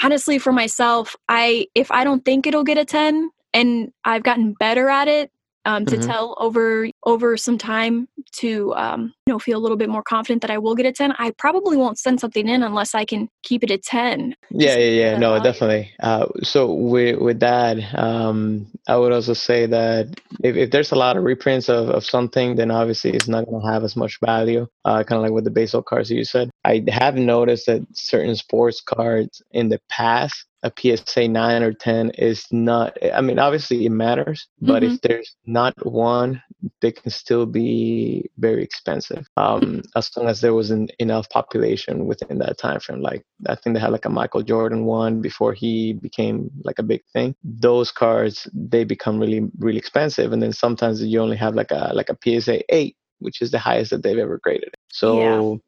[0.02, 4.54] honestly for myself, I if I don't think it'll get a 10 and I've gotten
[4.54, 5.30] better at it,
[5.64, 6.10] um, to mm-hmm.
[6.10, 10.42] tell over over some time to um, you know feel a little bit more confident
[10.42, 13.28] that I will get a 10 I probably won't send something in unless I can
[13.42, 15.18] keep it at 10 yeah yeah yeah.
[15.18, 15.90] No definitely.
[16.00, 20.96] Uh, so with with that um, I would also say that if, if there's a
[20.96, 24.18] lot of reprints of, of something then obviously it's not going to have as much
[24.24, 26.50] value uh, kind of like with the baseball cards that you said.
[26.64, 32.10] I have noticed that certain sports cards in the past a PSA 9 or 10
[32.10, 34.94] is not, I mean, obviously it matters, but mm-hmm.
[34.94, 36.42] if there's not one,
[36.80, 42.06] they can still be very expensive um, as long as there was an enough population
[42.06, 43.00] within that time frame.
[43.00, 46.84] Like, I think they had like a Michael Jordan one before he became like a
[46.84, 47.34] big thing.
[47.42, 50.32] Those cards, they become really, really expensive.
[50.32, 53.58] And then sometimes you only have like a, like a PSA 8, which is the
[53.58, 54.74] highest that they've ever graded.
[54.88, 55.20] So,
[55.54, 55.58] yeah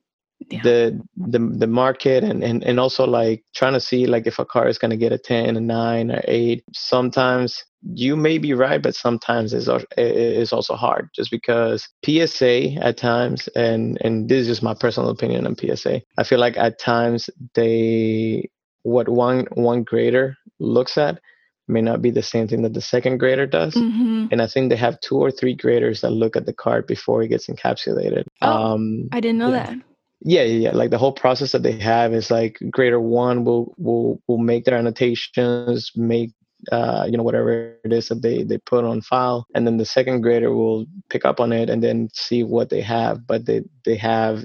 [0.50, 0.62] yeah.
[0.62, 4.44] the the the market and, and and also like trying to see like if a
[4.44, 8.54] car is going to get a 10 a 9 or 8 sometimes you may be
[8.54, 14.42] right but sometimes it's, it's also hard just because psa at times and and this
[14.42, 18.48] is just my personal opinion on psa i feel like at times they
[18.82, 21.20] what one one grader looks at
[21.66, 23.74] may not be the same thing that the second grader does.
[23.74, 24.26] Mm-hmm.
[24.30, 27.22] And I think they have two or three graders that look at the card before
[27.22, 28.24] it gets encapsulated.
[28.42, 29.70] Oh, um, I didn't know yeah.
[29.70, 29.78] that
[30.24, 30.70] yeah, yeah, yeah.
[30.72, 34.64] Like the whole process that they have is like grader one will will will make
[34.64, 36.32] their annotations, make
[36.72, 39.84] uh, you know whatever it is that they they put on file, and then the
[39.84, 43.26] second grader will pick up on it and then see what they have.
[43.26, 44.44] But they they have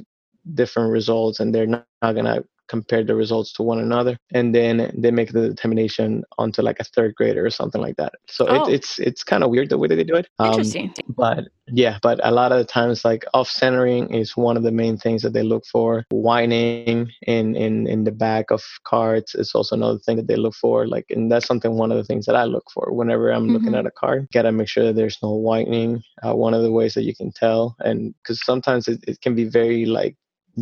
[0.54, 4.92] different results, and they're not, not gonna compare the results to one another and then
[4.96, 8.14] they make the determination onto like a third grader or something like that.
[8.28, 8.68] So oh.
[8.68, 10.28] it, it's it's kind of weird the way that they do it.
[10.40, 10.94] Um, interesting.
[11.10, 14.72] but yeah but a lot of the times like off centering is one of the
[14.72, 16.06] main things that they look for.
[16.12, 20.56] Whitening in in in the back of cards is also another thing that they look
[20.56, 23.44] for like and that's something one of the things that i look for whenever i'm
[23.44, 23.54] mm-hmm.
[23.54, 24.28] looking at a card.
[24.34, 27.32] Gotta make sure that there's no whitening uh, one of the ways that you can
[27.32, 30.16] tell and because sometimes it, it can be very like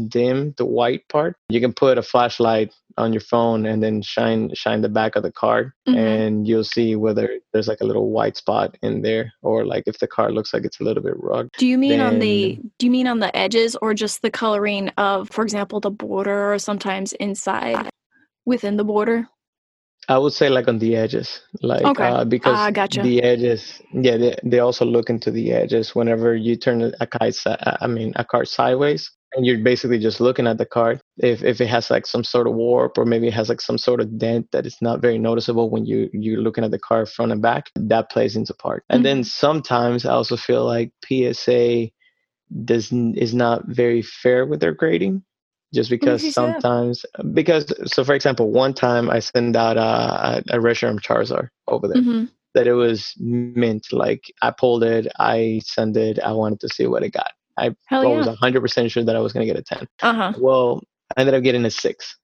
[0.06, 4.52] dim the white part you can put a flashlight on your phone and then shine
[4.54, 5.98] shine the back of the card mm-hmm.
[5.98, 10.00] and you'll see whether there's like a little white spot in there or like if
[10.00, 12.60] the card looks like it's a little bit rugged do you mean then, on the
[12.80, 16.54] do you mean on the edges or just the coloring of for example the border
[16.54, 17.90] or sometimes inside
[18.46, 19.28] within the border
[20.10, 22.08] I would say like on the edges, like okay.
[22.08, 23.02] uh, because uh, gotcha.
[23.02, 27.36] the edges, yeah, they, they also look into the edges whenever you turn a card,
[27.46, 31.60] I mean a card sideways and you're basically just looking at the card if, if
[31.60, 34.18] it has like some sort of warp or maybe it has like some sort of
[34.18, 37.42] dent that is not very noticeable when you you're looking at the card front and
[37.42, 39.04] back that plays into part and mm-hmm.
[39.04, 41.92] then sometimes i also feel like psa
[42.63, 45.24] does is not very fair with their grading
[45.74, 51.00] just because sometimes because so for example one time i sent out a, a Reshiram
[51.00, 52.26] charizard over there mm-hmm.
[52.54, 56.88] that it was mint like i pulled it i sent it i wanted to see
[56.88, 58.04] what it got I yeah.
[58.04, 59.88] was 100% sure that I was going to get a 10.
[60.02, 60.34] Uh-huh.
[60.38, 60.82] Well,
[61.15, 62.17] I ended up getting a 6.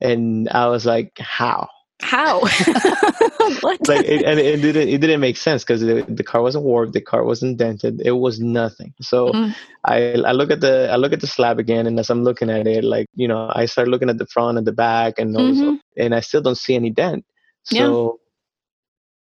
[0.00, 1.68] And I was like, how?
[2.00, 2.40] How?
[3.60, 3.86] what?
[3.88, 6.94] Like, it, and it didn't it didn't make sense because the, the car wasn't warped,
[6.94, 8.94] the car wasn't dented, it was nothing.
[9.02, 9.54] So mm.
[9.84, 12.48] I I look at the I look at the slab again, and as I'm looking
[12.48, 15.36] at it, like you know, I start looking at the front and the back, and
[15.36, 15.74] mm-hmm.
[15.98, 17.24] and I still don't see any dent.
[17.64, 18.18] So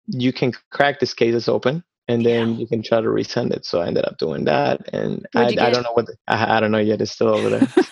[0.08, 0.20] yeah.
[0.20, 2.58] you can crack this cases open and then yeah.
[2.58, 3.66] you can try to resend it.
[3.66, 6.60] So I ended up doing that, and I, I, don't know what the, I, I,
[6.60, 7.02] don't know yet.
[7.02, 7.68] It's still over there.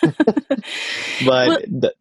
[1.24, 1.94] but well, the,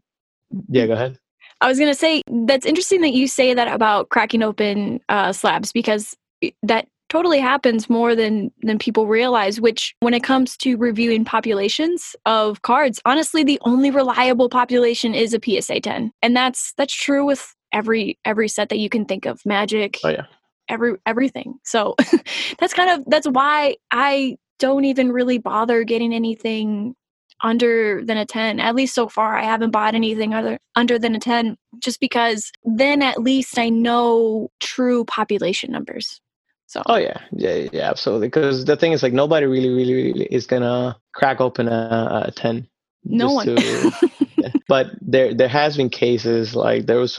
[0.68, 1.18] yeah, go ahead.
[1.62, 5.72] I was gonna say that's interesting that you say that about cracking open uh, slabs
[5.72, 6.16] because
[6.64, 12.16] that totally happens more than than people realize which when it comes to reviewing populations
[12.26, 17.26] of cards honestly the only reliable population is a psa 10 and that's that's true
[17.26, 20.26] with every every set that you can think of magic oh yeah
[20.70, 21.56] every everything.
[21.64, 21.96] So
[22.60, 26.96] that's kind of that's why I don't even really bother getting anything
[27.42, 29.38] under than a 10 at least so far.
[29.38, 33.70] I haven't bought anything other under than a 10 just because then at least i
[33.70, 36.20] know true population numbers.
[36.68, 36.84] So.
[36.86, 37.22] Oh yeah.
[37.32, 38.28] Yeah yeah absolutely.
[38.28, 42.32] Because the thing is like nobody really really, really is gonna crack open a, a
[42.32, 42.68] 10
[43.06, 43.46] no one.
[43.46, 43.92] to,
[44.68, 47.14] but there there has been cases like there was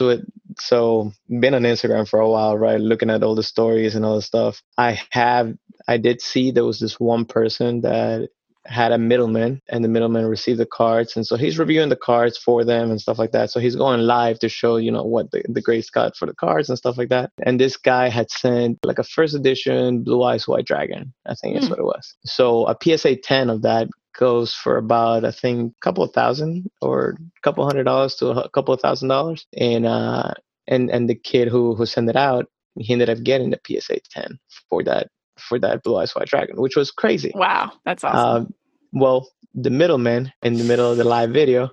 [0.59, 2.79] so been on Instagram for a while, right?
[2.79, 4.61] Looking at all the stories and all the stuff.
[4.77, 5.53] I have
[5.87, 8.29] I did see there was this one person that
[8.65, 12.37] had a middleman and the middleman received the cards and so he's reviewing the cards
[12.37, 15.31] for them and stuff like that so he's going live to show you know what
[15.31, 18.29] the, the grace got for the cards and stuff like that and this guy had
[18.29, 21.59] sent like a first edition blue eyes white dragon i think mm.
[21.59, 25.73] that's what it was so a psa 10 of that goes for about I think
[25.73, 29.45] a couple of thousand or a couple hundred dollars to a couple of thousand dollars.
[29.57, 30.33] And uh
[30.67, 32.45] and and the kid who who sent it out,
[32.77, 36.61] he ended up getting the PSA 10 for that for that Blue Eyes White Dragon,
[36.61, 37.31] which was crazy.
[37.33, 38.43] Wow, that's awesome.
[38.43, 38.53] Um,
[38.93, 41.69] well, the middleman in the middle of the live video,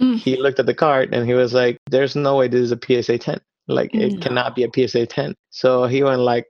[0.00, 0.16] mm.
[0.16, 2.78] he looked at the card and he was like, "There's no way this is a
[3.02, 3.40] PSA 10.
[3.68, 4.20] Like it no.
[4.20, 6.46] cannot be a PSA 10." So he went like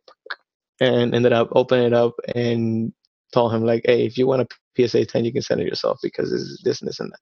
[0.80, 2.92] and ended up opening it up and
[3.32, 5.98] told him like, "Hey, if you want a PSA 10, you can send it yourself
[6.02, 7.20] because it's this and this and that."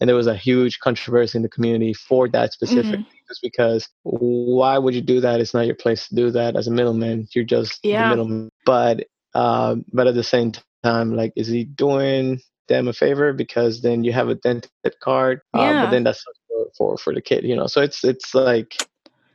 [0.00, 3.26] And there was a huge controversy in the community for that specific mm-hmm.
[3.28, 5.40] just because why would you do that?
[5.40, 7.28] It's not your place to do that as a middleman.
[7.34, 8.04] You're just yeah.
[8.04, 8.50] the middleman.
[8.64, 13.82] But uh, but at the same time, like, is he doing them a favor because
[13.82, 15.40] then you have a dented card?
[15.54, 15.60] Yeah.
[15.60, 17.66] Uh, but then that's for, for for the kid, you know.
[17.66, 18.76] So it's it's like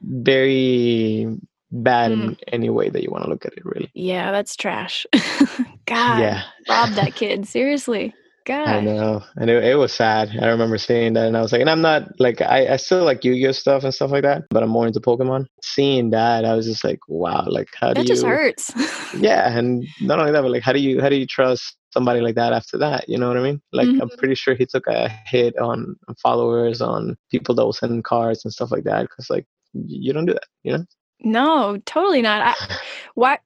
[0.01, 1.27] very
[1.71, 2.23] bad mm.
[2.23, 3.91] in any way that you want to look at it really.
[3.93, 5.05] Yeah that's trash.
[5.85, 6.43] God yeah.
[6.69, 8.13] rob that kid seriously.
[8.45, 8.65] God.
[8.69, 10.29] i know and it, it, was sad.
[10.41, 13.03] I remember seeing that and i was like and i'm not like i, I still
[13.03, 15.47] like yu-gi-oh stuff and stuff like that but i'm more into pokemon.
[15.61, 18.71] Seeing that i was just like wow like how do you that do just hurts.
[19.15, 22.21] Yeah and not only that but like how do you how do you trust somebody
[22.21, 23.09] like that after that?
[23.09, 23.61] You know what i mean?
[23.73, 24.01] Like mm-hmm.
[24.01, 28.01] i'm pretty sure he took a hit on, on followers on people that will send
[28.05, 30.85] cards and stuff like that because like you don't do that you know
[31.21, 32.41] no, totally not.
[32.41, 32.75] I,
[33.15, 33.39] why?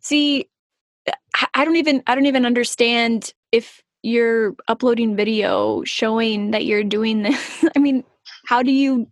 [0.00, 0.48] See,
[1.06, 1.12] eh,
[1.54, 7.22] I don't even I don't even understand if you're uploading video showing that you're doing
[7.22, 7.64] this.
[7.76, 8.04] I mean,
[8.46, 9.06] how do you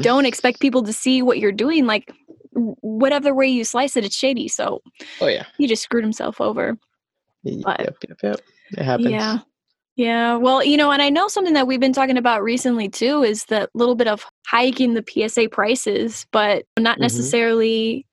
[0.00, 1.86] don't expect people to see what you're doing?
[1.86, 2.12] Like,
[2.52, 4.48] whatever way you slice it, it's shady.
[4.48, 4.82] So,
[5.20, 6.78] oh yeah, he just screwed himself over.
[7.44, 8.40] But, yep, yep, yep.
[8.72, 9.10] It happens.
[9.10, 9.38] Yeah.
[9.98, 13.24] Yeah, well, you know, and I know something that we've been talking about recently too
[13.24, 17.02] is that little bit of hiking the PSA prices, but not mm-hmm.
[17.02, 18.06] necessarily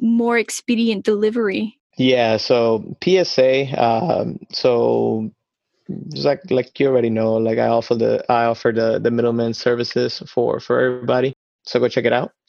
[0.00, 1.78] more expedient delivery.
[1.98, 5.30] Yeah, so PSA, um, so
[6.14, 10.22] like like you already know, like I offer the I offer the the middleman services
[10.26, 11.34] for for everybody.
[11.64, 12.32] So go check it out.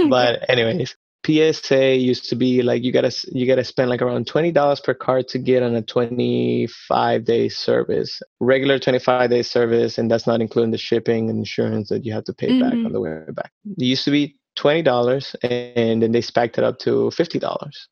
[0.10, 4.50] but anyways, PSA used to be like you gotta you gotta spend like around twenty
[4.50, 9.42] dollars per card to get on a twenty five day service, regular twenty five day
[9.42, 12.60] service, and that's not including the shipping and insurance that you have to pay mm-hmm.
[12.60, 13.52] back on the way back.
[13.78, 17.88] It used to be twenty dollars, and then they spiked it up to fifty dollars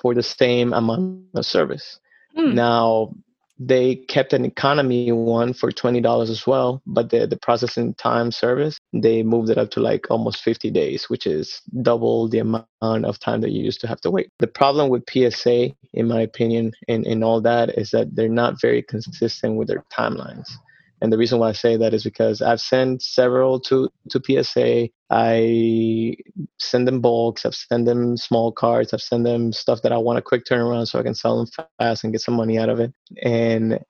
[0.00, 2.00] for the same amount of service.
[2.36, 2.54] Mm.
[2.54, 3.12] Now
[3.62, 8.78] they kept an economy one for $20 as well but the, the processing time service
[8.94, 13.18] they moved it up to like almost 50 days which is double the amount of
[13.18, 16.72] time that you used to have to wait the problem with psa in my opinion
[16.88, 20.48] and, in all that is that they're not very consistent with their timelines
[21.02, 24.90] and the reason why I say that is because I've sent several to, to PSA.
[25.10, 26.16] I
[26.58, 27.44] send them bulks.
[27.44, 28.94] I've sent them small cards.
[28.94, 31.66] I've sent them stuff that I want a quick turnaround so I can sell them
[31.78, 32.92] fast and get some money out of it.
[33.22, 33.80] And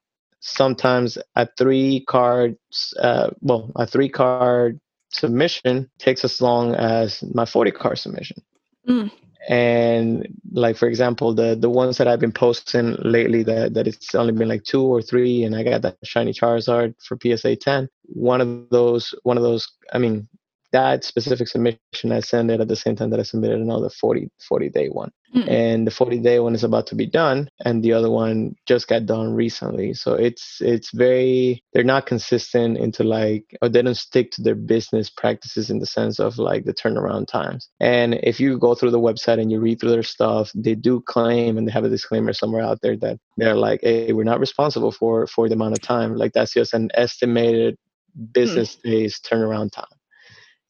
[0.41, 2.57] sometimes a three card,
[2.99, 4.81] uh, well, a three card
[5.11, 8.43] submission takes as long as my 40 card submission.
[8.89, 9.11] Mm
[9.49, 14.15] and like for example the the ones that i've been posting lately that that it's
[14.15, 17.89] only been like two or three and i got that shiny charizard for psa 10
[18.05, 20.29] one of those one of those i mean
[20.73, 24.31] that specific submission, I send it at the same time that I submitted another 40,
[24.49, 25.11] 40 day one.
[25.35, 25.49] Mm-hmm.
[25.49, 28.89] And the 40 day one is about to be done, and the other one just
[28.89, 29.95] got done recently.
[29.95, 34.57] So it's it's very they're not consistent into like or they don't stick to their
[34.57, 37.69] business practices in the sense of like the turnaround times.
[37.79, 41.01] And if you go through the website and you read through their stuff, they do
[41.01, 44.41] claim and they have a disclaimer somewhere out there that they're like, hey, we're not
[44.41, 46.17] responsible for for the amount of time.
[46.17, 47.77] Like that's just an estimated
[48.17, 48.25] hmm.
[48.33, 48.83] business mm.
[48.83, 50.00] days turnaround time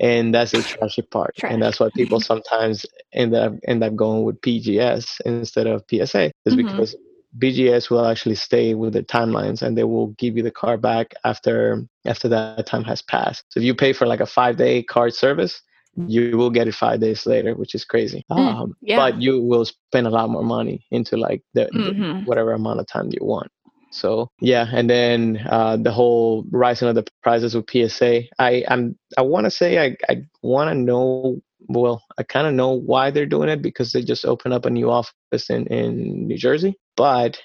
[0.00, 1.52] and that's the trashy part Trash.
[1.52, 6.00] and that's why people sometimes end up end up going with bgs instead of psa
[6.44, 6.66] is mm-hmm.
[6.66, 6.96] because
[7.38, 11.14] bgs will actually stay with the timelines and they will give you the car back
[11.24, 14.82] after after that time has passed so if you pay for like a five day
[14.82, 15.62] card service
[16.06, 18.96] you will get it five days later which is crazy mm, um, yeah.
[18.96, 22.00] but you will spend a lot more money into like the, mm-hmm.
[22.00, 23.50] the whatever amount of time you want
[23.90, 28.22] so yeah, and then uh, the whole rising of the prices with PSA.
[28.38, 31.40] I I'm I want to say I I want to know.
[31.68, 34.70] Well, I kind of know why they're doing it because they just opened up a
[34.70, 37.40] new office in in New Jersey, but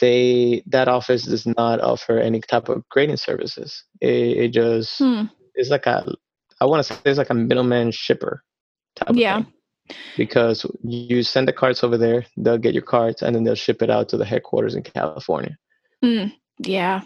[0.00, 3.84] they that office does not offer any type of grading services.
[4.00, 5.24] It, it just hmm.
[5.54, 6.04] it's like a
[6.60, 8.42] I want to say it's like a middleman shipper.
[8.96, 9.10] Type.
[9.10, 9.42] Of Yeah.
[10.16, 13.82] because you send the cards over there, they'll get your cards, and then they'll ship
[13.82, 15.56] it out to the headquarters in California.
[16.04, 17.02] Mm, yeah.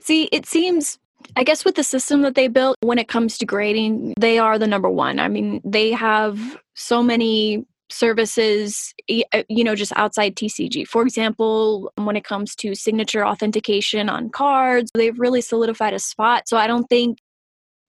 [0.00, 0.98] See, it seems
[1.36, 4.58] I guess with the system that they built, when it comes to grading, they are
[4.58, 5.18] the number one.
[5.18, 6.38] I mean, they have
[6.74, 8.94] so many services,
[9.32, 10.86] uh, you know, just outside TCG.
[10.86, 16.48] For example, when it comes to signature authentication on cards, they've really solidified a spot.
[16.48, 17.18] So I don't think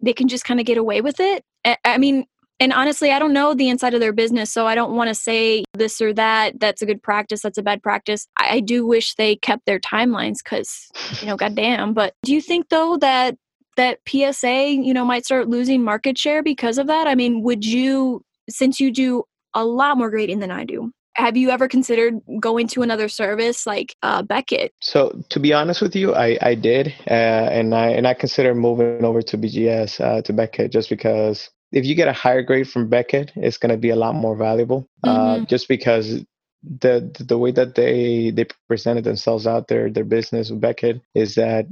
[0.01, 1.43] they can just kind of get away with it.
[1.85, 2.25] I mean,
[2.59, 5.15] and honestly, I don't know the inside of their business, so I don't want to
[5.15, 6.59] say this or that.
[6.59, 7.41] That's a good practice.
[7.41, 8.27] That's a bad practice.
[8.37, 10.89] I, I do wish they kept their timelines because,
[11.19, 11.93] you know, goddamn.
[11.93, 13.37] But do you think though that
[13.75, 17.07] that PSA, you know, might start losing market share because of that?
[17.07, 19.23] I mean, would you, since you do
[19.55, 23.67] a lot more grading than I do, have you ever considered going to another service
[23.67, 24.73] like uh, Beckett?
[24.79, 28.55] So to be honest with you, I I did, uh, and I and I consider
[28.55, 32.69] moving over to BGS uh, to Beckett just because if you get a higher grade
[32.69, 34.87] from Beckett, it's going to be a lot more valuable.
[35.03, 35.45] Uh, mm-hmm.
[35.45, 36.23] just because
[36.63, 41.35] the the way that they they presented themselves out there, their business with Beckett is
[41.35, 41.65] that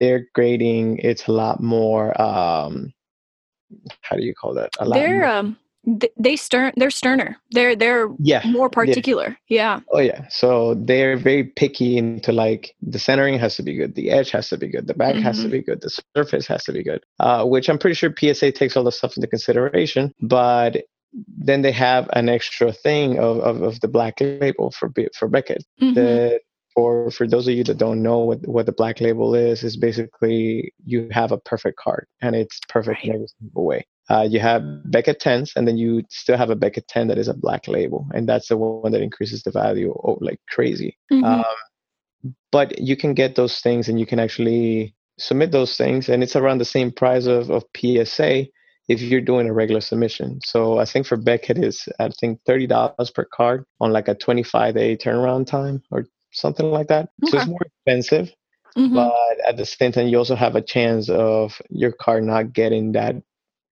[0.00, 2.20] their grading it's a lot more.
[2.20, 2.92] Um,
[4.00, 4.70] how do you call that?
[4.80, 4.94] A lot.
[4.94, 5.56] They're more, um
[6.16, 9.76] they stern they're sterner they're they're yeah more particular yeah.
[9.76, 9.80] yeah.
[9.92, 14.10] oh yeah so they're very picky into like the centering has to be good the
[14.10, 15.22] edge has to be good the back mm-hmm.
[15.22, 15.52] has to mm-hmm.
[15.52, 18.76] be good the surface has to be good uh, which i'm pretty sure psa takes
[18.76, 20.84] all the stuff into consideration but
[21.36, 25.64] then they have an extra thing of, of, of the black label for for beckett
[25.80, 25.94] mm-hmm.
[25.94, 26.40] the
[26.74, 29.76] for for those of you that don't know what what the black label is is
[29.76, 33.04] basically you have a perfect card and it's perfect right.
[33.04, 36.56] in every single way uh, you have Beckett 10s, and then you still have a
[36.56, 39.94] Beckett 10 that is a black label, and that's the one that increases the value
[40.04, 40.98] oh, like crazy.
[41.10, 41.24] Mm-hmm.
[41.24, 46.22] Um, but you can get those things, and you can actually submit those things, and
[46.22, 48.46] it's around the same price of, of PSA
[48.88, 50.40] if you're doing a regular submission.
[50.44, 54.14] So I think for Beckett is I think thirty dollars per card on like a
[54.14, 56.04] 25 day turnaround time or
[56.34, 57.10] something like that.
[57.22, 57.30] Okay.
[57.30, 58.34] So it's more expensive.
[58.76, 58.94] Mm-hmm.
[58.94, 62.92] But at the same time, you also have a chance of your car not getting
[62.92, 63.16] that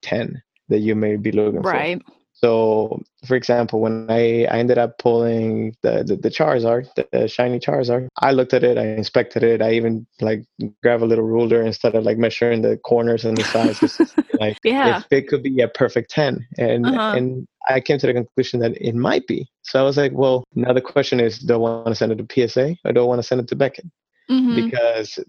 [0.04, 1.64] 10 that you may be looking right.
[1.64, 1.72] for.
[1.72, 2.02] Right.
[2.34, 7.28] So, for example, when I, I ended up pulling the, the, the Charizard, the, the,
[7.28, 10.44] shiny Charizard, I looked at it, I inspected it, I even like
[10.82, 14.02] grab a little ruler instead of like measuring the corners and the sides,
[14.40, 14.98] like yeah.
[14.98, 16.48] if it could be a perfect 10.
[16.58, 17.14] And, uh-huh.
[17.16, 19.48] and I came to the conclusion that it might be.
[19.64, 22.28] So I was like, well, now the question is, do I want to send it
[22.28, 23.86] to PSA or do I want to send it to Beckett?
[24.30, 24.56] Mm-hmm.
[24.56, 25.20] Because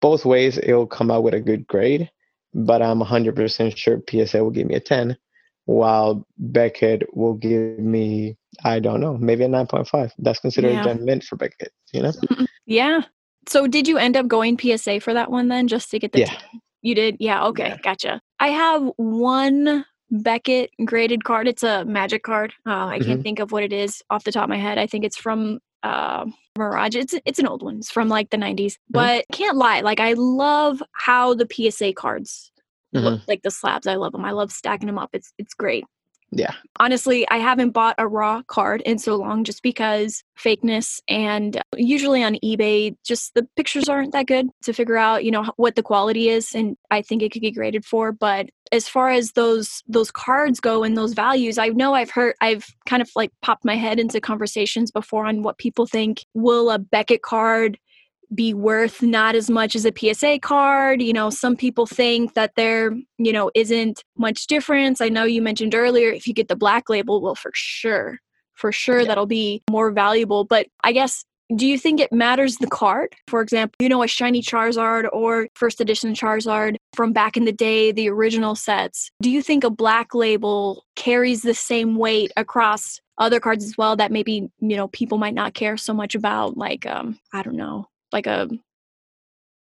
[0.00, 2.10] both ways, it'll come out with a good grade
[2.54, 5.16] but I'm 100% sure PSA will give me a 10,
[5.66, 10.12] while Beckett will give me, I don't know, maybe a 9.5.
[10.18, 10.94] That's considered yeah.
[10.94, 12.12] mint for Beckett, you know?
[12.66, 13.02] Yeah.
[13.46, 16.20] So did you end up going PSA for that one then, just to get the
[16.20, 16.26] yeah.
[16.26, 16.60] 10?
[16.80, 17.16] You did?
[17.18, 17.76] Yeah, okay, yeah.
[17.82, 18.20] gotcha.
[18.40, 19.84] I have one
[20.22, 21.48] Beckett graded card.
[21.48, 22.52] It's a magic card.
[22.66, 23.08] Uh, I mm-hmm.
[23.08, 24.78] can't think of what it is off the top of my head.
[24.78, 26.94] I think it's from uh, Mirage.
[26.94, 27.78] It's it's an old one.
[27.78, 28.56] It's from like the 90s.
[28.56, 28.72] Mm-hmm.
[28.90, 32.52] But can't lie, like I love how the PSA cards
[32.94, 33.04] mm-hmm.
[33.04, 33.86] look like the slabs.
[33.86, 34.24] I love them.
[34.24, 35.10] I love stacking them up.
[35.12, 35.84] It's it's great.
[36.36, 36.52] Yeah.
[36.80, 42.24] Honestly, I haven't bought a raw card in so long just because fakeness and usually
[42.24, 45.82] on eBay just the pictures aren't that good to figure out, you know, what the
[45.82, 49.82] quality is and I think it could get graded for, but as far as those
[49.86, 53.64] those cards go and those values, I know I've heard I've kind of like popped
[53.64, 57.78] my head into conversations before on what people think will a Beckett card
[58.34, 61.02] be worth not as much as a PSA card.
[61.02, 65.00] You know, some people think that there, you know, isn't much difference.
[65.00, 68.18] I know you mentioned earlier if you get the black label, well, for sure,
[68.54, 69.06] for sure yeah.
[69.08, 70.44] that'll be more valuable.
[70.44, 71.24] But I guess,
[71.54, 73.14] do you think it matters the card?
[73.28, 77.52] For example, you know, a shiny Charizard or first edition Charizard from back in the
[77.52, 79.10] day, the original sets.
[79.20, 83.94] Do you think a black label carries the same weight across other cards as well
[83.96, 86.56] that maybe, you know, people might not care so much about?
[86.56, 88.48] Like, um, I don't know, like a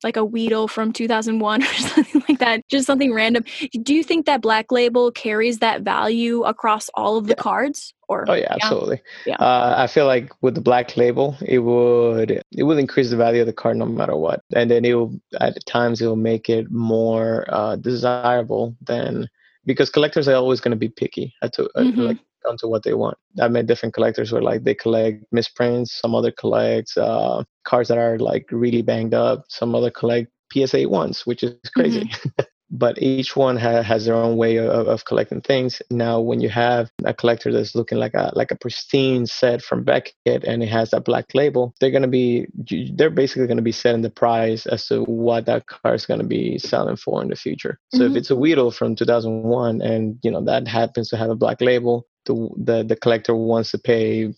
[0.03, 3.43] like a Weedle from 2001 or something like that, just something random.
[3.81, 7.41] Do you think that Black Label carries that value across all of the yeah.
[7.41, 7.93] cards?
[8.07, 9.01] Or oh yeah, absolutely.
[9.25, 9.35] Yeah.
[9.35, 13.41] Uh, I feel like with the Black Label, it would it will increase the value
[13.41, 16.49] of the card no matter what, and then it will at times it will make
[16.49, 19.27] it more uh, desirable than
[19.65, 21.33] because collectors are always going to be picky.
[21.41, 22.01] I to, uh, mm-hmm.
[22.01, 22.17] like
[22.47, 23.17] onto what they want.
[23.39, 27.97] I've met different collectors where like they collect misprints, some other collects uh, cards that
[27.97, 32.05] are like really banged up, some other collect PSA ones, which is crazy.
[32.05, 32.43] Mm-hmm.
[32.69, 35.81] but each one ha- has their own way of, of collecting things.
[35.89, 39.83] Now, when you have a collector that's looking like a like a pristine set from
[39.83, 42.47] Beckett and it has that black label, they're gonna be
[42.93, 46.57] they're basically gonna be setting the price as to what that car is gonna be
[46.57, 47.79] selling for in the future.
[47.93, 48.11] So mm-hmm.
[48.11, 51.61] if it's a Weedle from 2001 and you know that happens to have a black
[51.61, 54.33] label, the the, the collector wants to pay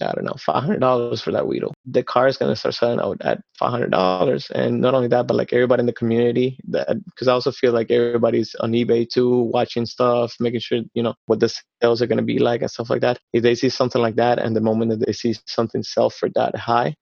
[0.00, 1.72] I don't know, five hundred dollars for that Weedle.
[1.86, 5.28] The car is gonna start selling out at five hundred dollars, and not only that,
[5.28, 9.08] but like everybody in the community, that because I also feel like everybody's on eBay
[9.08, 12.70] too, watching stuff, making sure you know what the sales are gonna be like and
[12.70, 13.20] stuff like that.
[13.32, 16.28] If they see something like that, and the moment that they see something sell for
[16.34, 16.96] that high,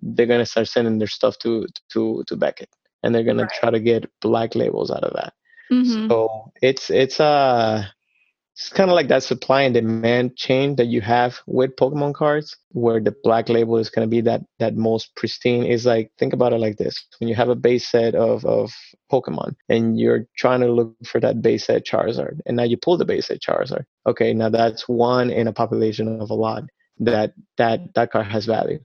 [0.00, 2.70] they're gonna start sending their stuff to to to Beckett,
[3.04, 3.52] and they're gonna right.
[3.52, 5.32] try to get black labels out of that.
[5.70, 6.08] Mm-hmm.
[6.08, 7.84] So it's it's a uh,
[8.54, 12.56] it's kind of like that supply and demand chain that you have with Pokemon cards,
[12.70, 15.64] where the black label is going to be that that most pristine.
[15.64, 18.70] Is like think about it like this: when you have a base set of of
[19.10, 22.98] Pokemon and you're trying to look for that base set Charizard, and now you pull
[22.98, 23.84] the base set Charizard.
[24.06, 26.64] Okay, now that's one in a population of a lot
[26.98, 28.80] that that that card has value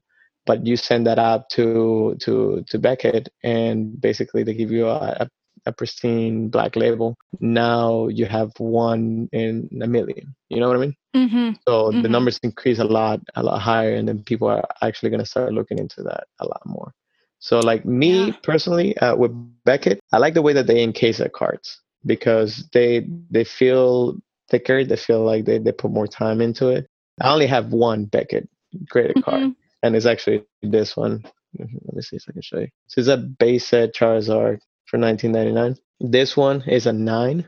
[0.47, 5.28] but you send that out to to to Beckett, and basically they give you a,
[5.28, 5.30] a
[5.68, 7.15] a pristine black label.
[7.39, 10.36] Now you have one in a million.
[10.49, 10.95] You know what I mean?
[11.15, 11.49] Mm-hmm.
[11.68, 12.01] So mm-hmm.
[12.01, 15.26] the numbers increase a lot, a lot higher, and then people are actually going to
[15.26, 16.93] start looking into that a lot more.
[17.39, 18.34] So, like me yeah.
[18.43, 19.32] personally, uh, with
[19.63, 24.18] Beckett, I like the way that they encase their cards because they they feel
[24.49, 24.84] thicker.
[24.84, 26.88] They feel like they, they put more time into it.
[27.22, 28.49] I only have one Beckett
[28.89, 29.30] graded mm-hmm.
[29.30, 29.53] card,
[29.84, 31.24] and it's actually this one.
[31.57, 32.70] Let me see if I can show you.
[32.88, 35.78] So it's a base set Charizard for 19.99.
[36.00, 37.48] This one is a nine.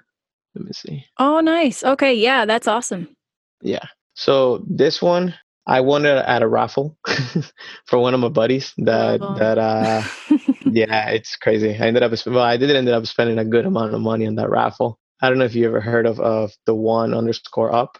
[0.56, 1.06] Let me see.
[1.18, 1.84] Oh, nice.
[1.84, 3.16] Okay, yeah, that's awesome.
[3.62, 3.86] Yeah.
[4.16, 5.34] So this one
[5.70, 6.98] I won it at a raffle
[7.86, 8.74] for one of my buddies.
[8.80, 9.36] That oh.
[9.36, 10.02] that uh,
[10.66, 11.70] yeah, it's crazy.
[11.70, 14.36] I ended up well, I did end up spending a good amount of money on
[14.36, 15.00] that raffle.
[15.22, 18.00] I don't know if you ever heard of of the one underscore up.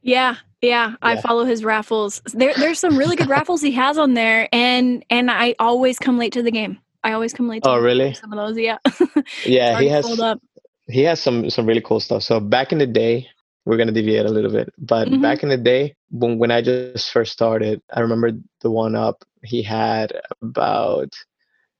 [0.00, 2.22] Yeah, yeah, yeah, I follow his raffles.
[2.32, 6.18] There, there's some really good raffles he has on there, and and I always come
[6.18, 6.78] late to the game.
[7.04, 7.62] I always come late.
[7.66, 8.14] oh, really?
[8.14, 8.78] Some of those, yeah.
[9.44, 10.06] yeah, he has.
[10.88, 12.22] He has some some really cool stuff.
[12.22, 13.28] So back in the day,
[13.64, 15.22] we're gonna deviate a little bit, but mm-hmm.
[15.22, 19.24] back in the day when when I just first started, I remember the one up.
[19.44, 21.12] He had about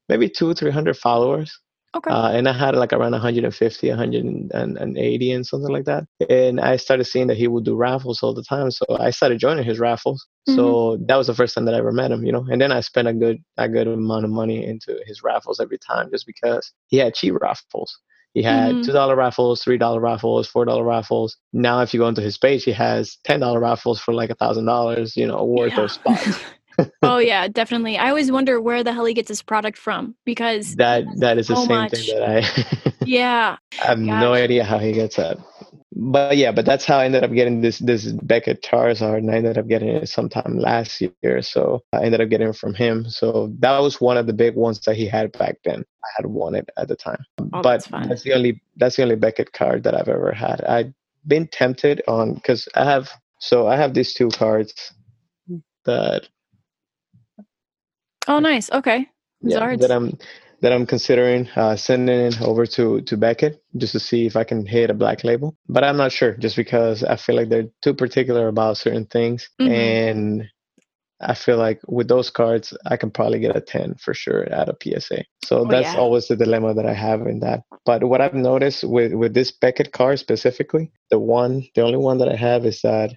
[0.09, 1.59] maybe two three hundred followers,
[1.95, 2.11] Okay.
[2.11, 6.07] Uh, and I had like around 150, 180, and something like that.
[6.31, 8.71] And I started seeing that he would do raffles all the time.
[8.71, 10.27] So I started joining his raffles.
[10.49, 10.57] Mm-hmm.
[10.57, 12.47] So that was the first time that I ever met him, you know.
[12.51, 15.79] And then I spent a good a good amount of money into his raffles every
[15.79, 17.99] time, just because he had cheap raffles.
[18.35, 18.83] He had mm-hmm.
[18.83, 21.37] two dollar raffles, three dollar raffles, four dollar raffles.
[21.53, 24.35] Now, if you go into his page, he has ten dollar raffles for like a
[24.35, 25.83] thousand dollars, you know, worth yeah.
[25.83, 26.41] of spots.
[27.03, 27.99] oh yeah, definitely.
[27.99, 31.49] I always wonder where the hell he gets his product from because that that is
[31.49, 31.93] the same much.
[31.93, 33.57] thing that I Yeah.
[33.83, 34.21] I have gotcha.
[34.21, 35.39] no idea how he gets that.
[35.95, 39.35] But yeah, but that's how I ended up getting this this Beckett Charizard and I
[39.35, 41.43] ended up getting it sometime last year.
[41.43, 43.09] So I ended up getting it from him.
[43.09, 45.85] So that was one of the big ones that he had back then.
[46.05, 47.23] I had wanted at the time.
[47.39, 50.65] Oh, but that's, that's the only that's the only Beckett card that I've ever had.
[50.65, 50.93] I've
[51.27, 54.95] been tempted on because I have so I have these two cards
[55.85, 56.29] that
[58.29, 58.71] Oh, nice.
[58.71, 59.09] Okay.
[59.43, 60.17] Yeah, that I'm
[60.61, 64.45] that I'm considering uh, sending it over to to Beckett just to see if I
[64.45, 65.57] can hit a black label.
[65.69, 69.51] But I'm not sure, just because I feel like they're too particular about certain things,
[69.61, 69.73] mm-hmm.
[69.73, 70.49] and
[71.21, 74.69] I feel like with those cards, I can probably get a 10 for sure at
[74.69, 75.25] a PSA.
[75.45, 76.01] So oh, that's yeah.
[76.01, 77.63] always the dilemma that I have in that.
[77.85, 82.19] But what I've noticed with with this Beckett card specifically, the one, the only one
[82.19, 83.15] that I have is that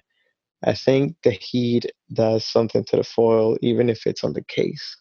[0.66, 4.96] I think the heat does something to the foil, even if it's on the case.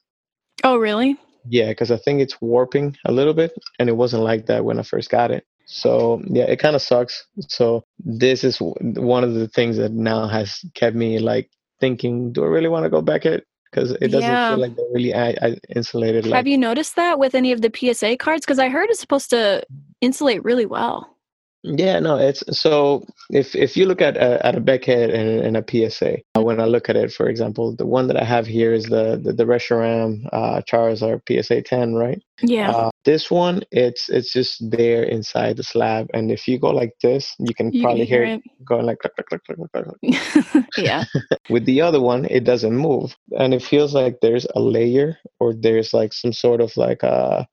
[0.64, 1.18] Oh, really?
[1.50, 4.80] Yeah, because I think it's warping a little bit, and it wasn't like that when
[4.80, 5.46] I first got it.
[5.66, 7.26] So yeah, it kind of sucks.
[7.50, 11.50] So this is one of the things that now has kept me like
[11.80, 13.46] thinking, do I really want to go Beckett?
[13.72, 14.52] Because it doesn't yeah.
[14.52, 16.24] feel like they're really I, I insulated.
[16.26, 18.46] Have like, you noticed that with any of the PSA cards?
[18.46, 19.64] Because I heard it's supposed to
[20.02, 21.15] insulate really well.
[21.68, 25.58] Yeah, no, it's so if if you look at a, at a Beckett and, and,
[25.58, 28.46] a PSA, uh, when I look at it, for example, the one that I have
[28.46, 32.22] here is the the, the Reshiram uh, Charizard PSA 10, right?
[32.42, 32.70] Yeah.
[32.70, 36.94] Uh, this one, it's it's just there inside the slab, and if you go like
[37.02, 39.86] this, you can you probably can hear, hear, it going like click, click, click, click,
[39.86, 40.66] click.
[40.78, 41.06] yeah.
[41.50, 45.56] With the other one, it doesn't move, and it feels like there's a layer or
[45.56, 47.48] there's like some sort of like a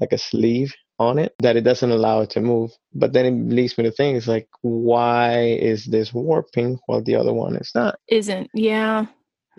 [0.00, 2.72] like a sleeve on it that it doesn't allow it to move.
[2.94, 7.32] But then it leads me to think like, why is this warping while the other
[7.32, 7.98] one is not?
[8.08, 9.06] Isn't, yeah.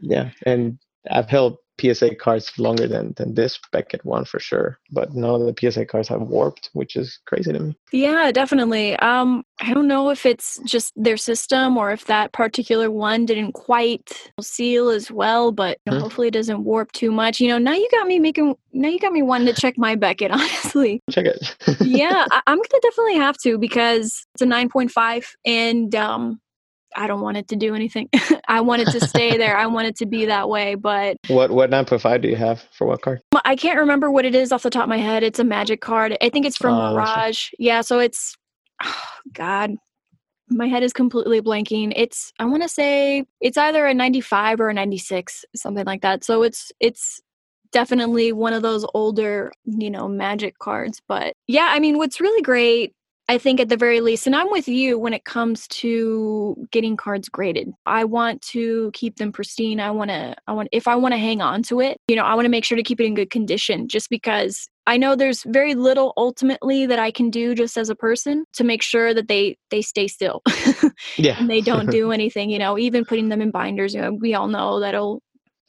[0.02, 0.32] Yeah.
[0.46, 0.80] And
[1.10, 4.80] I've held PSA cards longer than than this Beckett one for sure.
[4.92, 7.78] But none of the PSA cards have warped, which is crazy to me.
[7.92, 8.96] Yeah, definitely.
[8.98, 13.54] Um, I don't know if it's just their system or if that particular one didn't
[13.54, 14.12] quite
[14.42, 17.40] seal as well, but you know, hmm hopefully it doesn't warp too much.
[17.40, 19.96] You know, now you got me making now you got me wanting to check my
[19.96, 21.02] Beckett, honestly.
[21.12, 21.56] Check it.
[21.82, 26.40] yeah, I, am gonna definitely have to because it's a 9.5 and um
[26.96, 28.10] I don't want it to do anything.
[28.48, 29.58] I want it to stay there.
[29.58, 30.76] I want it to be that way.
[30.76, 33.22] But what what 9.5 do you have for what card?
[33.46, 35.24] I can't remember what it is off the top of my head.
[35.24, 36.18] It's a magic card.
[36.22, 37.50] I think it's from uh, Mirage.
[37.58, 38.36] Yeah, so it's
[38.84, 39.72] oh, God.
[40.52, 41.94] My head is completely blanking.
[41.96, 46.24] It's I want to say it's either a 95 or a 96, something like that.
[46.24, 47.22] So it's it's
[47.72, 51.02] definitely one of those older, you know, magic cards.
[51.08, 52.96] But yeah, I mean, what's really great
[53.30, 56.98] I think at the very least, and I'm with you when it comes to getting
[56.98, 57.72] cards graded.
[57.86, 59.80] I want to keep them pristine.
[59.80, 62.24] I want to, I want, if I want to hang on to it, you know,
[62.24, 65.16] I want to make sure to keep it in good condition just because I know
[65.16, 69.14] there's very little ultimately that I can do just as a person to make sure
[69.14, 70.42] that they, they stay still.
[71.16, 71.36] yeah.
[71.40, 74.34] and they don't do anything, you know, even putting them in binders, you know, we
[74.34, 75.22] all know that'll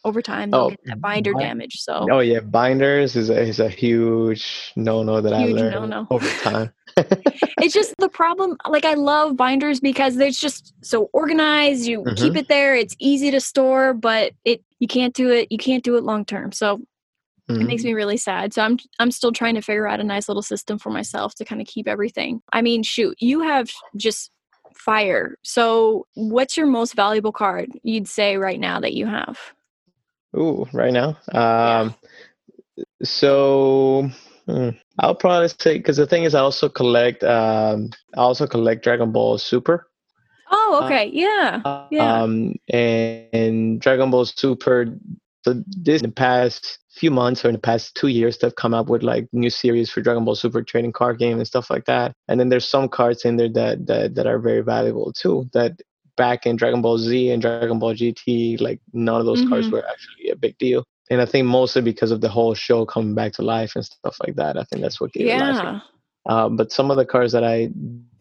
[0.05, 1.77] over time oh, get that binder damage.
[1.81, 5.91] So oh yeah, binders is a is a huge no no that huge I learned
[5.91, 6.07] no-no.
[6.11, 6.73] over time.
[7.59, 8.57] It's just the problem.
[8.69, 11.87] Like I love binders because they're just so organized.
[11.87, 12.15] You mm-hmm.
[12.15, 12.75] keep it there.
[12.75, 15.51] It's easy to store, but it you can't do it.
[15.51, 16.53] You can't do it long term.
[16.53, 17.61] So mm-hmm.
[17.61, 17.89] it makes mm-hmm.
[17.89, 18.53] me really sad.
[18.55, 21.45] So I'm I'm still trying to figure out a nice little system for myself to
[21.45, 22.43] kind of keep everything.
[22.53, 24.31] I mean, shoot, you have just
[24.75, 25.37] fire.
[25.43, 29.39] So what's your most valuable card you'd say right now that you have?
[30.37, 31.19] Ooh, right now.
[31.33, 31.95] Um,
[32.77, 32.85] yeah.
[33.03, 34.11] so
[34.47, 34.71] hmm,
[35.01, 37.25] I'll probably say because the thing is, I also collect.
[37.25, 39.89] Um, I also collect Dragon Ball Super.
[40.51, 42.23] Oh, uh, okay, uh, yeah, yeah.
[42.23, 44.87] Um, and, and, Dragon Ball Super.
[45.43, 48.75] So this in the past few months or in the past two years, they've come
[48.75, 51.87] up with like new series for Dragon Ball Super trading card game and stuff like
[51.87, 52.13] that.
[52.29, 55.49] And then there's some cards in there that that that are very valuable too.
[55.55, 55.81] That
[56.17, 59.49] back in Dragon Ball Z and Dragon Ball GT, like none of those mm-hmm.
[59.49, 60.85] cards were actually a big deal.
[61.11, 64.17] And I think mostly because of the whole show coming back to life and stuff
[64.25, 64.57] like that.
[64.57, 65.51] I think that's what gave yeah.
[65.51, 65.83] it life.
[66.27, 67.71] Uh, but some of the cars that I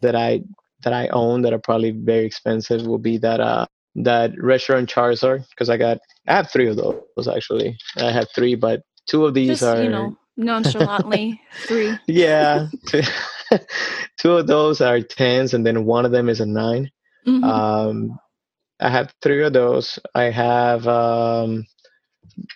[0.00, 0.42] that I
[0.82, 3.66] that I own that are probably very expensive will be that uh
[3.96, 7.76] that Reshiram Charizard because I got I have three of those actually.
[7.96, 11.96] I have three, but two of these Just, are you know nonchalantly three.
[12.06, 13.02] yeah, two,
[14.18, 16.90] two of those are tens, and then one of them is a nine.
[17.26, 17.44] Mm-hmm.
[17.44, 18.18] Um,
[18.80, 19.98] I have three of those.
[20.14, 21.66] I have um,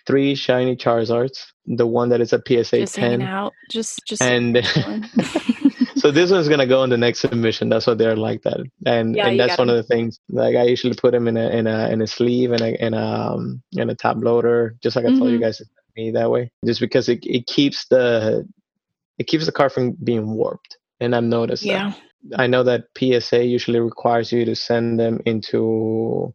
[0.05, 1.45] three shiny Charizards.
[1.65, 3.21] The one that is a PSA just 10.
[3.21, 3.53] out.
[3.69, 4.21] Just, just.
[4.21, 4.65] And
[5.95, 7.69] so this one's gonna go in the next submission.
[7.69, 10.19] That's what they're like that, and yeah, and that's one of the things.
[10.29, 12.93] Like I usually put them in a in a in a sleeve and a in
[12.93, 15.17] a um, in a top loader, just like I mm-hmm.
[15.17, 15.45] told you mm-hmm.
[15.45, 15.61] guys
[15.97, 18.47] me that way, just because it it keeps the
[19.17, 20.77] it keeps the car from being warped.
[20.99, 21.93] And I've noticed yeah.
[22.29, 22.39] that.
[22.39, 26.33] I know that PSA usually requires you to send them into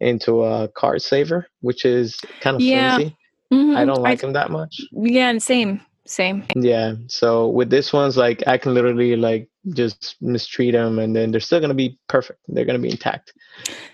[0.00, 2.96] into a card saver, which is kind of yeah.
[2.96, 3.16] flimsy.
[3.52, 3.76] Mm-hmm.
[3.76, 4.80] I don't like I, them that much.
[4.92, 6.44] Yeah, and same, same.
[6.54, 6.94] Yeah.
[7.06, 11.40] So with this one's like I can literally like just mistreat them, and then they're
[11.40, 12.40] still gonna be perfect.
[12.48, 13.32] They're gonna be intact,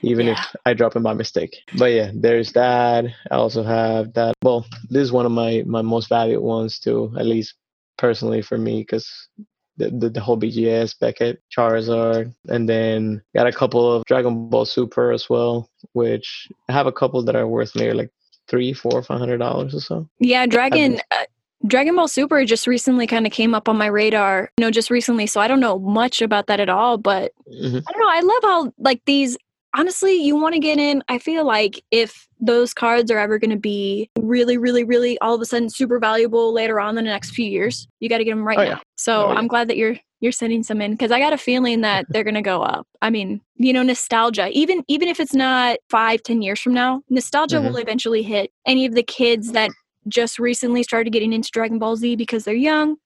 [0.03, 0.33] even yeah.
[0.33, 1.57] if I drop them by mistake.
[1.79, 3.05] But yeah, there's that.
[3.31, 4.35] I also have that.
[4.43, 7.55] Well, this is one of my my most valuable ones too, at least
[7.97, 9.29] personally for me, because
[9.77, 14.65] the, the, the, whole BGS, Beckett, Charizard, and then got a couple of Dragon Ball
[14.65, 18.11] Super as well, which I have a couple that are worth maybe like
[18.49, 20.09] three, four, five hundred dollars or so.
[20.19, 21.01] Yeah, Dragon.
[21.11, 21.25] Uh,
[21.67, 24.91] Dragon Ball Super just recently kind of came up on my radar, you know, just
[24.91, 25.27] recently.
[25.27, 27.79] So I don't know much about that at all, but mm-hmm.
[27.79, 28.11] I don't know.
[28.11, 29.39] I love how like these
[29.75, 31.03] honestly, you want to get in.
[31.09, 35.35] I feel like if those cards are ever going to be really, really, really all
[35.35, 38.25] of a sudden super valuable later on in the next few years, you got to
[38.25, 38.69] get them right oh, now.
[38.71, 38.81] Yeah.
[38.97, 39.39] So oh, yeah.
[39.39, 42.25] I'm glad that you're you're sending some in because I got a feeling that they're
[42.25, 42.87] going to go up.
[43.03, 44.49] I mean, you know, nostalgia.
[44.53, 47.67] Even even if it's not five, ten years from now, nostalgia mm-hmm.
[47.67, 49.71] will eventually hit any of the kids that
[50.09, 52.97] just recently started getting into Dragon Ball Z because they're young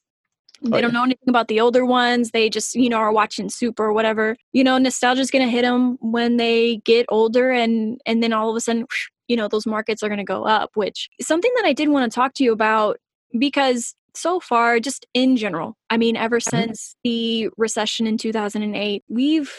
[0.62, 2.30] they oh, don't know anything about the older ones.
[2.30, 4.36] They just, you know, are watching Super or whatever.
[4.52, 8.32] You know, nostalgia is going to hit them when they get older, and and then
[8.32, 8.86] all of a sudden,
[9.28, 10.70] you know, those markets are going to go up.
[10.74, 12.98] Which is something that I did want to talk to you about
[13.38, 16.56] because so far, just in general, I mean, ever mm-hmm.
[16.56, 19.52] since the recession in 2008, we've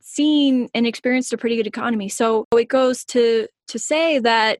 [0.00, 2.08] seen and experienced a pretty good economy.
[2.08, 4.58] So it goes to to say that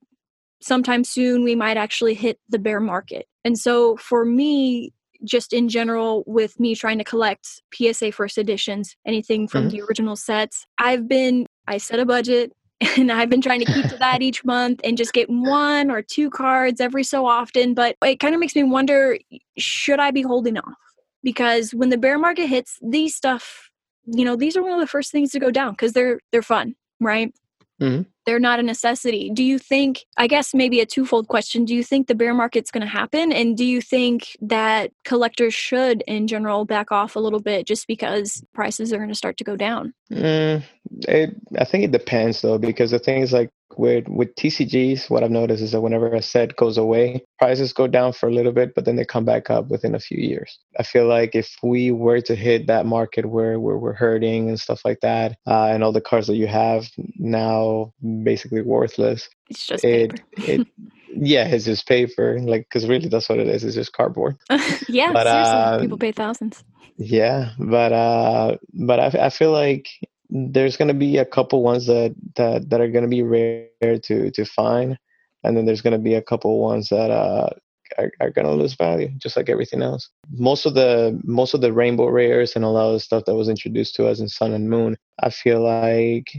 [0.61, 3.27] sometime soon we might actually hit the bear market.
[3.45, 4.93] And so for me,
[5.23, 9.77] just in general with me trying to collect PSA first editions, anything from mm-hmm.
[9.77, 10.67] the original sets.
[10.79, 12.53] I've been I set a budget
[12.97, 16.03] and I've been trying to keep to that each month and just get one or
[16.03, 19.19] two cards every so often, but it kind of makes me wonder
[19.59, 20.75] should I be holding off?
[21.23, 23.71] Because when the bear market hits, these stuff,
[24.05, 26.43] you know, these are one of the first things to go down because they're they're
[26.43, 27.33] fun, right?
[27.81, 28.03] Mm-hmm.
[28.27, 29.31] They're not a necessity.
[29.33, 32.71] Do you think, I guess maybe a twofold question, do you think the bear market's
[32.71, 33.33] going to happen?
[33.33, 37.87] And do you think that collectors should, in general, back off a little bit just
[37.87, 39.95] because prices are going to start to go down?
[40.11, 40.63] Mm,
[41.09, 45.23] it, I think it depends though, because the thing is like with with TCGs, what
[45.23, 48.53] I've noticed is that whenever a set goes away, prices go down for a little
[48.53, 50.59] bit, but then they come back up within a few years.
[50.79, 54.61] I feel like if we were to hit that market where, where we're hurting and
[54.61, 57.93] stuff like that, uh, and all the cards that you have now
[58.23, 60.67] basically worthless, it's just it, it
[61.17, 62.39] yeah, it's just paper.
[62.41, 63.65] Like, because really that's what it is.
[63.65, 64.37] It's just cardboard.
[64.89, 66.65] yeah, but, seriously, uh, people pay thousands.
[66.97, 69.89] Yeah, but uh, but I, I feel like
[70.31, 73.69] there's going to be a couple ones that that that are going to be rare
[73.81, 74.99] to to find,
[75.43, 77.51] and then there's going to be a couple ones that uh
[77.99, 80.09] are, are going to lose value, just like everything else.
[80.33, 83.35] Most of the most of the rainbow rares and a lot of the stuff that
[83.35, 86.33] was introduced to us in Sun and Moon, I feel like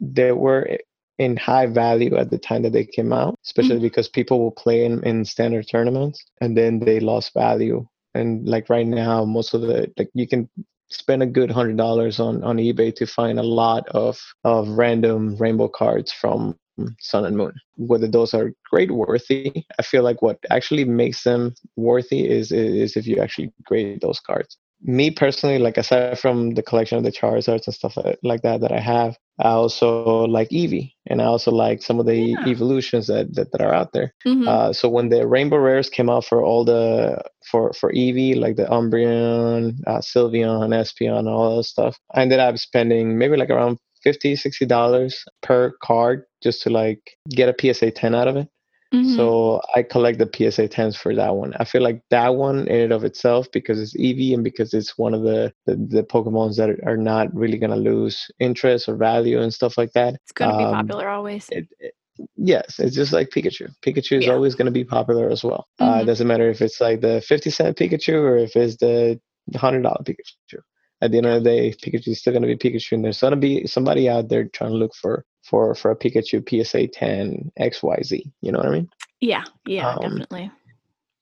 [0.00, 0.78] they were
[1.18, 3.84] in high value at the time that they came out, especially mm-hmm.
[3.84, 7.86] because people will play in, in standard tournaments and then they lost value.
[8.14, 10.48] And like right now, most of the like you can
[10.88, 15.36] spend a good hundred dollars on on eBay to find a lot of of random
[15.36, 16.56] rainbow cards from
[17.00, 17.52] Sun and Moon.
[17.76, 22.96] Whether those are great worthy, I feel like what actually makes them worthy is is
[22.96, 27.12] if you actually grade those cards me personally, like aside from the collection of the
[27.12, 31.50] Charizards and stuff like that that I have, I also like Eevee, and I also
[31.50, 32.46] like some of the yeah.
[32.46, 34.14] evolutions that, that, that are out there.
[34.26, 34.48] Mm-hmm.
[34.48, 38.56] Uh, so when the Rainbow Rares came out for all the for for Eevee, like
[38.56, 43.78] the Umbreon, uh, Sylveon, Espeon, all that stuff, I ended up spending maybe like around
[44.02, 47.00] 50 60 dollars per card just to like
[47.30, 48.48] get a psa 10 out of it
[48.94, 49.16] Mm-hmm.
[49.16, 51.54] So I collect the PSA 10s for that one.
[51.58, 54.96] I feel like that one in and of itself, because it's Eevee and because it's
[54.96, 58.96] one of the, the, the Pokemons that are not really going to lose interest or
[58.96, 60.14] value and stuff like that.
[60.14, 61.48] It's going to um, be popular always.
[61.50, 61.94] It, it,
[62.36, 63.68] yes, it's just like Pikachu.
[63.84, 64.32] Pikachu is yeah.
[64.32, 65.66] always going to be popular as well.
[65.78, 65.98] Uh, mm-hmm.
[65.98, 69.20] Uh, it doesn't matter if it's like the 50 cent Pikachu or if it's the
[69.52, 70.60] $100 Pikachu.
[71.02, 73.20] At the end of the day, Pikachu is still going to be Pikachu, and there's
[73.20, 76.88] going to be somebody out there trying to look for for for a Pikachu PSA
[76.88, 78.30] 10 XYZ.
[78.42, 78.88] You know what I mean?
[79.20, 80.50] Yeah, yeah, um, definitely.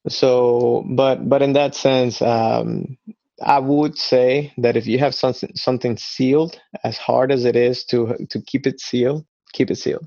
[0.08, 2.96] So, but but in that sense, um,
[3.42, 7.84] I would say that if you have something something sealed, as hard as it is
[7.86, 10.06] to to keep it sealed, keep it sealed.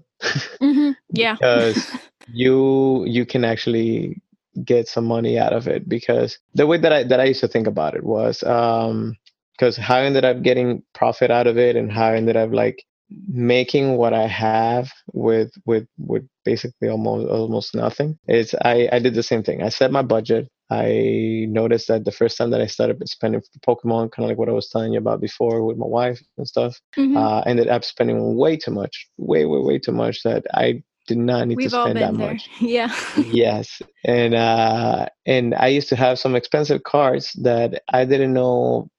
[0.61, 0.91] Mm-hmm.
[1.09, 1.89] Yeah, because
[2.27, 4.21] you you can actually
[4.65, 7.47] get some money out of it because the way that I that I used to
[7.47, 9.15] think about it was um
[9.53, 12.51] because how I ended up getting profit out of it and how I ended up
[12.51, 12.85] like
[13.27, 18.17] making what I have with with with basically almost almost nothing.
[18.27, 19.63] It's I I did the same thing.
[19.63, 20.49] I set my budget.
[20.69, 24.37] I noticed that the first time that I started spending for Pokemon, kind of like
[24.37, 27.15] what I was telling you about before with my wife and stuff, mm-hmm.
[27.15, 31.17] uh, ended up spending way too much, way way way too much that I did
[31.17, 32.33] not need We've to spend that there.
[32.33, 32.49] much.
[32.59, 32.93] Yeah.
[33.17, 38.89] yes, and uh, and I used to have some expensive cards that I didn't know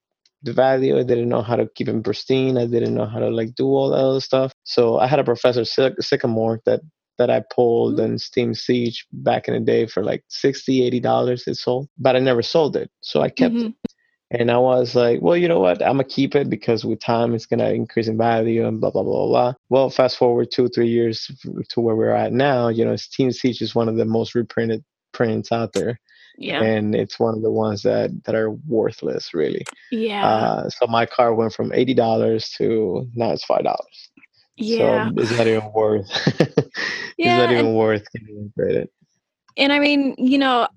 [0.43, 0.99] the value.
[0.99, 2.59] I didn't know how to keep them pristine.
[2.59, 4.53] I didn't know how to like do all that other stuff.
[4.64, 6.80] So I had a professor Sycamore that
[7.18, 8.05] that I pulled mm-hmm.
[8.05, 12.16] and Steam Siege back in the day for like 60 80 dollars it sold, but
[12.16, 12.91] I never sold it.
[13.01, 13.66] So I kept mm-hmm.
[13.68, 13.74] it.
[14.30, 15.82] And I was like, well, you know what?
[15.82, 19.03] I'm gonna keep it because with time it's gonna increase in value and blah blah
[19.03, 19.55] blah blah.
[19.70, 21.30] Well, fast forward two three years
[21.70, 22.68] to where we're at now.
[22.68, 25.99] You know, Steam Siege is one of the most reprinted prints out there
[26.39, 26.62] yeah.
[26.62, 29.64] and it's one of the ones that that are worthless really.
[29.91, 30.26] Yeah.
[30.26, 33.76] Uh, so my car went from $80 to now it's $5
[34.59, 36.11] yeah so it's not even worth
[37.16, 38.93] yeah, it's not even worth getting credit?
[39.57, 40.68] And i mean you know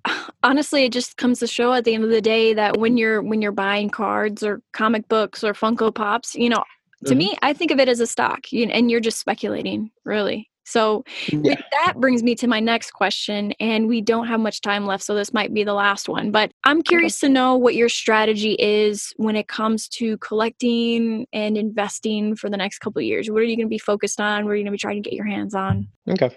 [0.43, 3.21] honestly it just comes to show at the end of the day that when you're
[3.21, 6.63] when you're buying cards or comic books or funko pops you know
[7.05, 7.17] to mm-hmm.
[7.17, 11.03] me i think of it as a stock you, and you're just speculating really so
[11.29, 11.55] yeah.
[11.71, 15.15] that brings me to my next question, and we don't have much time left, so
[15.15, 16.31] this might be the last one.
[16.31, 17.27] But I'm curious okay.
[17.27, 22.57] to know what your strategy is when it comes to collecting and investing for the
[22.57, 23.29] next couple years.
[23.29, 24.45] What are you going to be focused on?
[24.45, 25.87] What are you going to be trying to get your hands on?
[26.07, 26.29] Okay.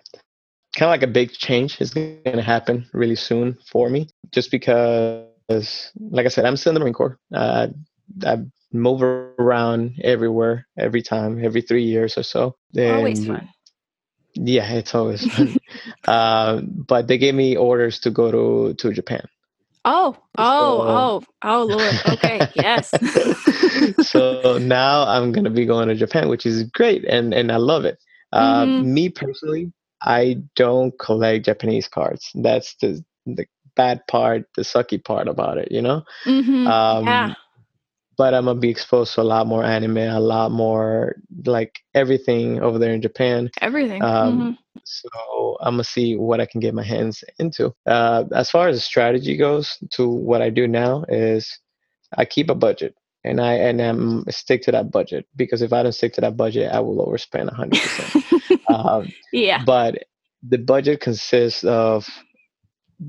[0.75, 4.51] Kind of like a big change is going to happen really soon for me, just
[4.51, 5.27] because,
[6.11, 7.19] like I said, I'm still in the Marine Corps.
[7.33, 7.69] Uh,
[8.25, 8.39] I
[8.73, 12.57] move around everywhere, every time, every three years or so.
[12.75, 13.49] And Always fun
[14.35, 15.57] yeah, it's always fun.
[16.07, 19.27] uh, but they gave me orders to go to to Japan.
[19.87, 21.95] Oh, oh, so, oh, oh, Lord.
[22.09, 22.91] Okay, yes.
[24.09, 27.85] so now I'm gonna be going to Japan, which is great, and and I love
[27.85, 27.99] it.
[28.33, 28.95] Uh, mm-hmm.
[28.95, 32.31] Me personally, I don't collect Japanese cards.
[32.35, 35.71] That's the the bad part, the sucky part about it.
[35.71, 36.05] You know.
[36.25, 36.67] Mm-hmm.
[36.67, 37.35] Um, yeah
[38.17, 42.61] but I'm gonna be exposed to a lot more anime, a lot more like everything
[42.61, 43.51] over there in Japan.
[43.61, 44.03] Everything.
[44.03, 44.51] Um, mm-hmm.
[44.85, 47.75] So I'm gonna see what I can get my hands into.
[47.87, 51.59] Uh, as far as the strategy goes, to what I do now is
[52.17, 52.95] I keep a budget
[53.25, 56.37] and I and I'm stick to that budget because if I don't stick to that
[56.37, 57.71] budget, I will overspend 100.
[57.73, 59.65] percent um, Yeah.
[59.65, 60.05] But
[60.47, 62.07] the budget consists of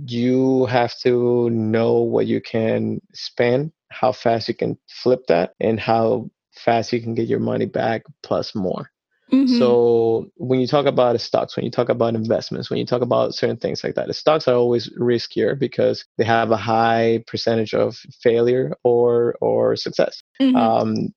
[0.07, 5.79] you have to know what you can spend, how fast you can flip that, and
[5.79, 8.91] how fast you can get your money back plus more.
[9.31, 9.57] Mm-hmm.
[9.57, 13.33] So when you talk about stocks, when you talk about investments, when you talk about
[13.33, 17.73] certain things like that, the stocks are always riskier because they have a high percentage
[17.73, 20.21] of failure or or success.
[20.39, 20.55] Mm-hmm.
[20.55, 21.13] Um,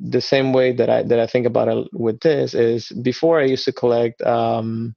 [0.00, 3.44] the same way that I that I think about it with this is before I
[3.44, 4.94] used to collect um,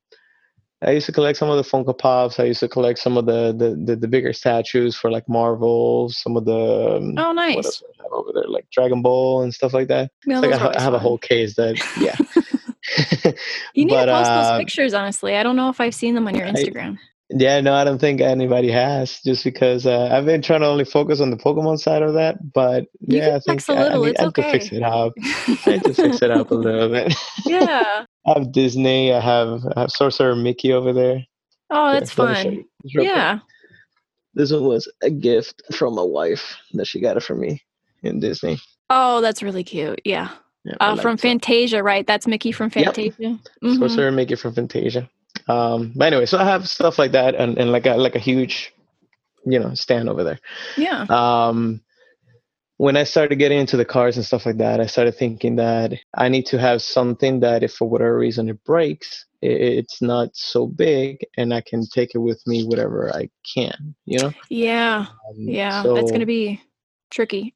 [0.86, 2.40] I used to collect some of the Funko Pops.
[2.40, 6.10] I used to collect some of the the, the, the bigger statues for like Marvel,
[6.10, 10.12] some of the um, oh nice over there like Dragon Ball and stuff like that.
[10.26, 12.16] Yeah, like I, I, have a whole case that yeah.
[13.74, 14.94] you need but, to post uh, those pictures.
[14.94, 16.98] Honestly, I don't know if I've seen them on your Instagram.
[16.98, 19.20] I, yeah, no, I don't think anybody has.
[19.22, 22.54] Just because uh, I've been trying to only focus on the Pokemon side of that,
[22.54, 24.44] but you yeah, I think I, I, need, I okay.
[24.44, 25.14] to fix it up.
[25.22, 27.16] I need to fix it up a little bit.
[27.46, 28.05] Yeah.
[28.28, 29.14] I have Disney.
[29.14, 31.26] I have, I have Sorcerer Mickey over there.
[31.70, 32.66] Oh, that's fun.
[32.84, 33.40] Yeah.
[33.40, 33.44] Quick.
[34.36, 37.64] This one was a gift from my wife that she got it for me
[38.04, 38.60] in Disney.
[38.90, 40.02] Oh, that's really cute.
[40.04, 40.30] Yeah.
[40.64, 42.06] yeah uh, from Fantasia, right?
[42.06, 43.14] That's Mickey from Fantasia.
[43.18, 43.32] Yep.
[43.64, 43.78] Mm-hmm.
[43.80, 45.10] Sorcerer Mickey from Fantasia.
[45.48, 48.20] Um, but anyway, so I have stuff like that and, and like a like a
[48.20, 48.74] huge,
[49.46, 50.40] you know, stand over there.
[50.76, 51.06] Yeah.
[51.10, 51.82] Um,
[52.78, 55.94] when I started getting into the cars and stuff like that, I started thinking that
[56.16, 60.68] I need to have something that if for whatever reason it breaks, it's not so
[60.68, 64.32] big and I can take it with me whatever I can, you know?
[64.50, 65.06] Yeah.
[65.30, 65.84] Um, yeah.
[65.84, 66.62] So, that's going to be
[67.12, 67.54] tricky.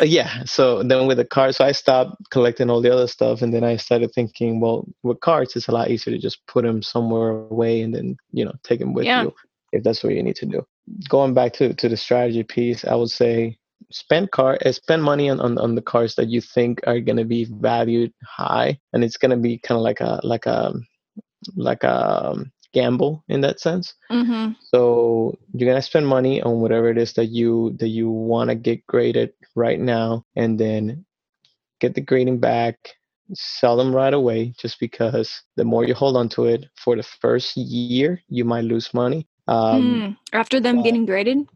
[0.00, 0.44] uh, yeah.
[0.44, 3.64] So then with the cars, so I stopped collecting all the other stuff, and then
[3.64, 7.30] I started thinking, well, with cards, it's a lot easier to just put them somewhere
[7.30, 9.22] away and then you know take them with yeah.
[9.22, 9.34] you
[9.72, 10.66] if that's what you need to do.
[11.08, 13.58] Going back to to the strategy piece, I would say
[13.90, 17.16] spend car uh, spend money on, on, on the cars that you think are going
[17.16, 20.72] to be valued high and it's going to be kind of like a like a
[21.56, 23.94] like a um, gamble in that sense.
[24.10, 24.52] Mm-hmm.
[24.60, 28.54] So you're gonna spend money on whatever it is that you that you want to
[28.54, 31.04] get graded right now, and then
[31.80, 32.76] get the grading back,
[33.34, 34.54] sell them right away.
[34.58, 38.64] Just because the more you hold on to it for the first year, you might
[38.64, 39.26] lose money.
[39.48, 41.48] Um, mm, after them uh, getting graded.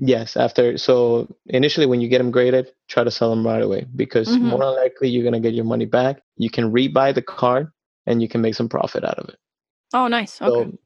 [0.00, 3.86] Yes, after so initially when you get them graded, try to sell them right away
[3.94, 4.48] because mm-hmm.
[4.48, 6.20] more likely you're gonna get your money back.
[6.36, 7.68] You can rebuy the card
[8.06, 9.36] and you can make some profit out of it.
[9.92, 10.42] Oh, nice.
[10.42, 10.70] Okay.
[10.70, 10.78] So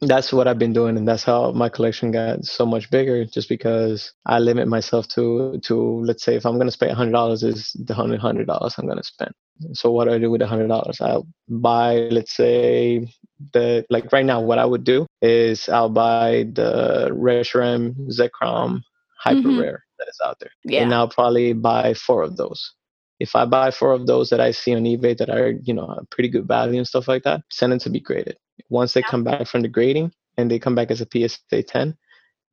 [0.00, 3.24] that's what I've been doing, and that's how my collection got so much bigger.
[3.24, 7.42] Just because I limit myself to to let's say if I'm gonna spend hundred dollars,
[7.42, 9.32] is the hundred hundred dollars I'm gonna spend.
[9.72, 11.00] So what do I do with a hundred dollars?
[11.00, 13.06] I'll buy, let's say
[13.52, 18.80] the like right now, what I would do is I'll buy the Reshiram Zekrom
[19.18, 19.60] Hyper mm-hmm.
[19.60, 20.82] Rare that is out there, yeah.
[20.82, 22.72] and I'll probably buy four of those
[23.20, 25.86] if I buy four of those that I see on eBay that are, you know,
[25.86, 28.36] a pretty good value and stuff like that, send them to be graded.
[28.70, 31.96] Once they come back from the grading and they come back as a PSA 10,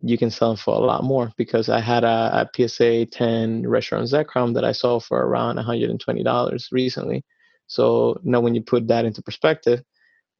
[0.05, 3.63] you can sell them for a lot more because I had a, a PSA 10
[3.63, 7.23] Reshiram Zekrom that I sold for around $120 recently.
[7.67, 9.81] So now when you put that into perspective,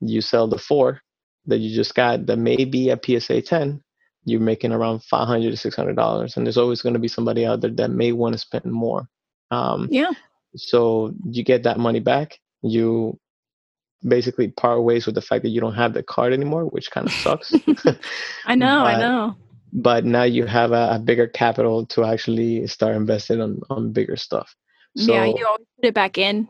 [0.02, 1.02] you sell the four
[1.48, 3.82] that you just got that may be a PSA 10,
[4.26, 6.38] you're making around 500 to $600.
[6.38, 9.10] And there's always going to be somebody out there that may want to spend more
[9.52, 10.12] um, yeah.
[10.56, 12.40] So you get that money back.
[12.62, 13.20] You
[14.08, 17.08] basically part ways with the fact that you don't have the card anymore, which kind
[17.08, 17.54] of sucks.
[18.46, 19.36] I know, but, I know.
[19.78, 24.16] But now you have a, a, bigger capital to actually start investing on, on bigger
[24.16, 24.56] stuff.
[24.96, 26.48] So, yeah, you always put it back in.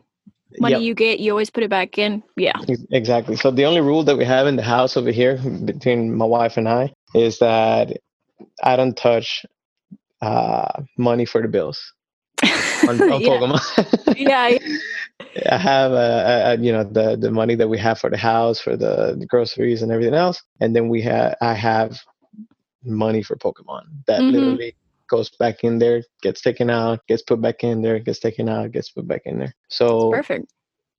[0.60, 0.82] Money yep.
[0.82, 2.22] you get, you always put it back in.
[2.36, 2.56] Yeah.
[2.92, 3.34] Exactly.
[3.34, 6.56] So the only rule that we have in the house over here between my wife
[6.56, 7.96] and I is that
[8.62, 9.44] I don't touch
[10.22, 11.92] uh, money for the bills
[12.88, 13.28] on, on yeah.
[13.28, 14.16] Pokemon.
[14.16, 14.58] yeah,
[15.50, 18.60] I have a, a, you know the the money that we have for the house,
[18.60, 21.98] for the, the groceries and everything else, and then we have I have
[22.86, 24.30] money for Pokemon that mm-hmm.
[24.30, 24.76] literally
[25.08, 28.72] goes back in there, gets taken out, gets put back in there, gets taken out,
[28.72, 29.54] gets put back in there.
[29.68, 30.52] So That's perfect.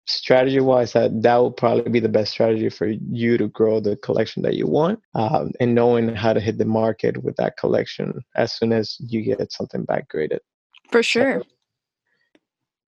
[0.10, 3.98] Strategy wise, that that will probably be the best strategy for you to grow the
[3.98, 8.22] collection that you want, um, and knowing how to hit the market with that collection
[8.36, 10.40] as soon as you get something back graded.
[10.90, 11.44] For sure.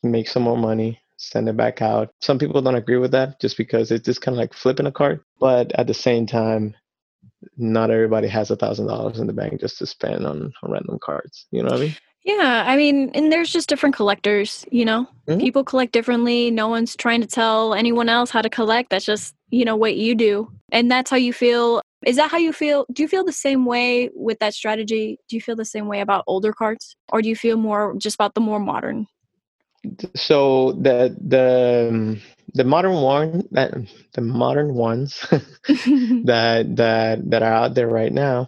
[0.01, 2.13] Make some more money, send it back out.
[2.21, 4.91] Some people don't agree with that just because it's just kind of like flipping a
[4.91, 5.19] card.
[5.41, 6.73] But at the same time,
[7.57, 10.99] not everybody has a thousand dollars in the bank just to spend on, on random
[11.01, 11.47] cards.
[11.51, 11.95] You know what I mean?
[12.25, 15.07] Yeah, I mean, and there's just different collectors, you know.
[15.27, 15.39] Mm-hmm.
[15.39, 16.51] People collect differently.
[16.51, 18.89] No one's trying to tell anyone else how to collect.
[18.89, 20.51] That's just, you know, what you do.
[20.71, 21.81] And that's how you feel.
[22.05, 22.85] Is that how you feel?
[22.91, 25.17] Do you feel the same way with that strategy?
[25.29, 28.15] Do you feel the same way about older cards or do you feel more just
[28.15, 29.07] about the more modern?
[30.15, 32.21] So the the um,
[32.53, 33.73] the modern one that
[34.13, 38.47] the modern ones that that that are out there right now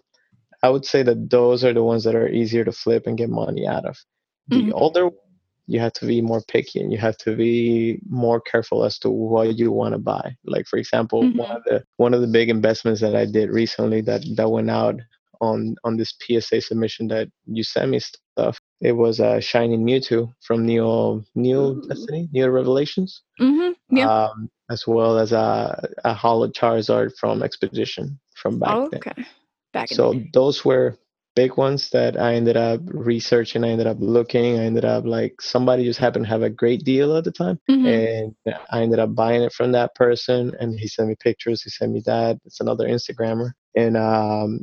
[0.64, 3.30] I would say that those are the ones that are easier to flip and get
[3.30, 3.98] money out of.
[4.48, 4.74] The mm-hmm.
[4.74, 5.10] older,
[5.68, 9.10] you have to be more picky and you have to be more careful as to
[9.10, 10.36] what you want to buy.
[10.46, 11.40] Like for example, mm-hmm.
[11.40, 14.70] one of the one of the big investments that I did recently that that went
[14.70, 14.96] out
[15.40, 18.60] on on this PSA submission that you sent me stuff.
[18.82, 23.22] It was a uh, Shining Mewtwo from Neo Neo Destiny, Neo Revelations.
[23.40, 23.98] Mm-hmm.
[23.98, 24.10] Yeah.
[24.10, 29.12] Um, as well as a, a Holo Charizard from Expedition from back oh, okay.
[29.16, 29.26] then
[29.74, 30.98] back so those were
[31.36, 33.64] big ones that I ended up researching.
[33.64, 34.60] I ended up looking.
[34.60, 37.60] I ended up like somebody just happened to have a great deal at the time,
[37.70, 37.88] mm-hmm.
[37.88, 40.54] and I ended up buying it from that person.
[40.60, 41.62] And he sent me pictures.
[41.64, 42.40] He sent me that.
[42.46, 44.62] It's another Instagrammer, and um,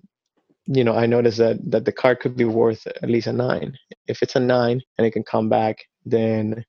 [0.68, 3.76] you know, I noticed that that the card could be worth at least a nine.
[4.06, 6.64] If it's a nine and it can come back, then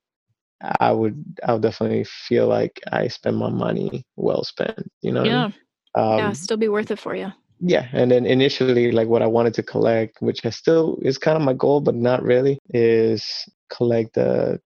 [0.80, 4.89] I would I would definitely feel like I spent my money well spent.
[5.02, 5.24] You know?
[5.24, 5.50] Yeah.
[5.95, 9.28] Um, yeah, still be worth it for you yeah and then initially like what i
[9.28, 13.26] wanted to collect which i still is kind of my goal but not really is
[13.70, 14.60] collect the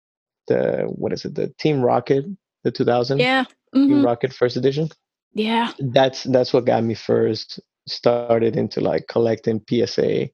[0.47, 2.25] the what is it the team rocket
[2.63, 3.43] the 2000 yeah
[3.75, 3.87] mm-hmm.
[3.87, 4.87] team rocket first edition
[5.33, 10.29] yeah that's that's what got me first started into like collecting psa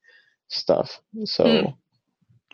[0.47, 1.73] stuff so mm.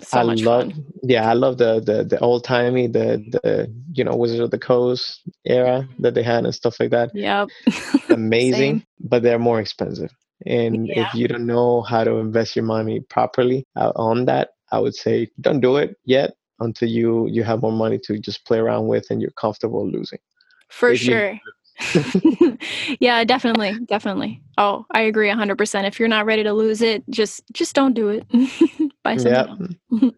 [0.02, 0.86] So I love, fun.
[1.04, 4.60] yeah, I love the the the old timey, the the you know Wizard of the
[4.60, 7.16] Coast era that they had and stuff like that.
[7.16, 7.48] Yep,
[8.10, 10.12] amazing, but they're more expensive.
[10.46, 11.08] And yeah.
[11.08, 14.96] if you don't know how to invest your money properly uh, on that, I would
[14.96, 18.88] say don't do it yet until you you have more money to just play around
[18.88, 20.20] with and you're comfortable losing.
[20.68, 21.32] For if sure.
[21.32, 21.40] You,
[23.00, 24.42] yeah, definitely, definitely.
[24.58, 25.86] Oh, I agree 100%.
[25.86, 28.26] If you're not ready to lose it, just just don't do it.
[29.04, 29.78] Buy something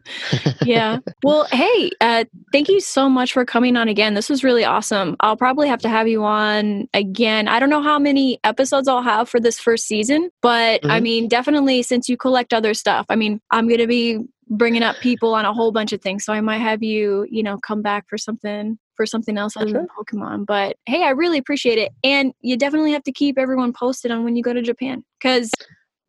[0.63, 0.99] yeah.
[1.23, 4.13] Well, hey, uh, thank you so much for coming on again.
[4.13, 5.15] This was really awesome.
[5.19, 7.47] I'll probably have to have you on again.
[7.47, 10.91] I don't know how many episodes I'll have for this first season, but mm-hmm.
[10.91, 13.07] I mean, definitely since you collect other stuff.
[13.09, 16.23] I mean, I'm going to be bringing up people on a whole bunch of things.
[16.23, 19.71] So I might have you, you know, come back for something for something else other
[19.71, 20.45] than Pokemon.
[20.45, 21.93] But hey, I really appreciate it.
[22.03, 25.51] And you definitely have to keep everyone posted on when you go to Japan because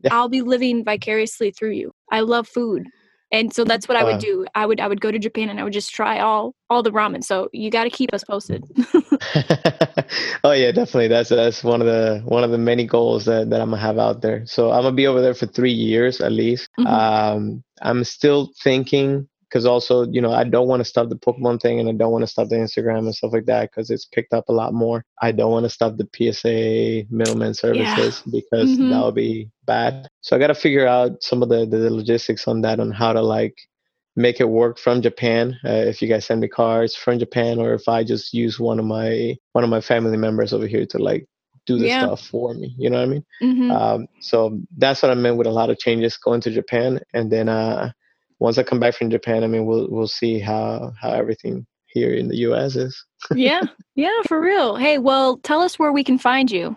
[0.00, 0.14] yeah.
[0.14, 1.92] I'll be living vicariously through you.
[2.10, 2.86] I love food.
[3.30, 4.18] And so that's what I would uh.
[4.18, 4.46] do.
[4.54, 6.90] I would I would go to Japan and I would just try all all the
[6.90, 7.22] ramen.
[7.22, 8.64] So you got to keep us posted.
[10.44, 11.08] oh yeah, definitely.
[11.08, 13.98] That's that's one of the one of the many goals that, that I'm gonna have
[13.98, 14.46] out there.
[14.46, 16.70] So I'm gonna be over there for three years at least.
[16.78, 16.86] Mm-hmm.
[16.86, 21.60] Um, I'm still thinking because also you know i don't want to stop the pokemon
[21.60, 24.04] thing and i don't want to stop the instagram and stuff like that because it's
[24.04, 28.30] picked up a lot more i don't want to stop the psa middleman services yeah.
[28.32, 28.90] because mm-hmm.
[28.90, 32.46] that would be bad so i got to figure out some of the, the logistics
[32.46, 33.56] on that on how to like
[34.16, 37.74] make it work from japan uh, if you guys send me cards from japan or
[37.74, 40.98] if i just use one of my one of my family members over here to
[40.98, 41.26] like
[41.66, 42.00] do the yeah.
[42.00, 43.70] stuff for me you know what i mean mm-hmm.
[43.70, 47.30] um, so that's what i meant with a lot of changes going to japan and
[47.30, 47.92] then uh
[48.40, 52.12] once I come back from Japan, I mean, we'll we'll see how how everything here
[52.12, 52.76] in the U.S.
[52.76, 53.04] is.
[53.34, 53.62] yeah,
[53.94, 54.76] yeah, for real.
[54.76, 56.76] Hey, well, tell us where we can find you.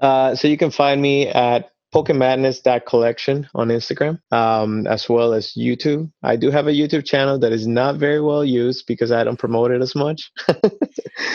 [0.00, 6.10] Uh, so you can find me at Pokemadness.collection on Instagram, um, as well as YouTube.
[6.22, 9.38] I do have a YouTube channel that is not very well used because I don't
[9.38, 10.30] promote it as much.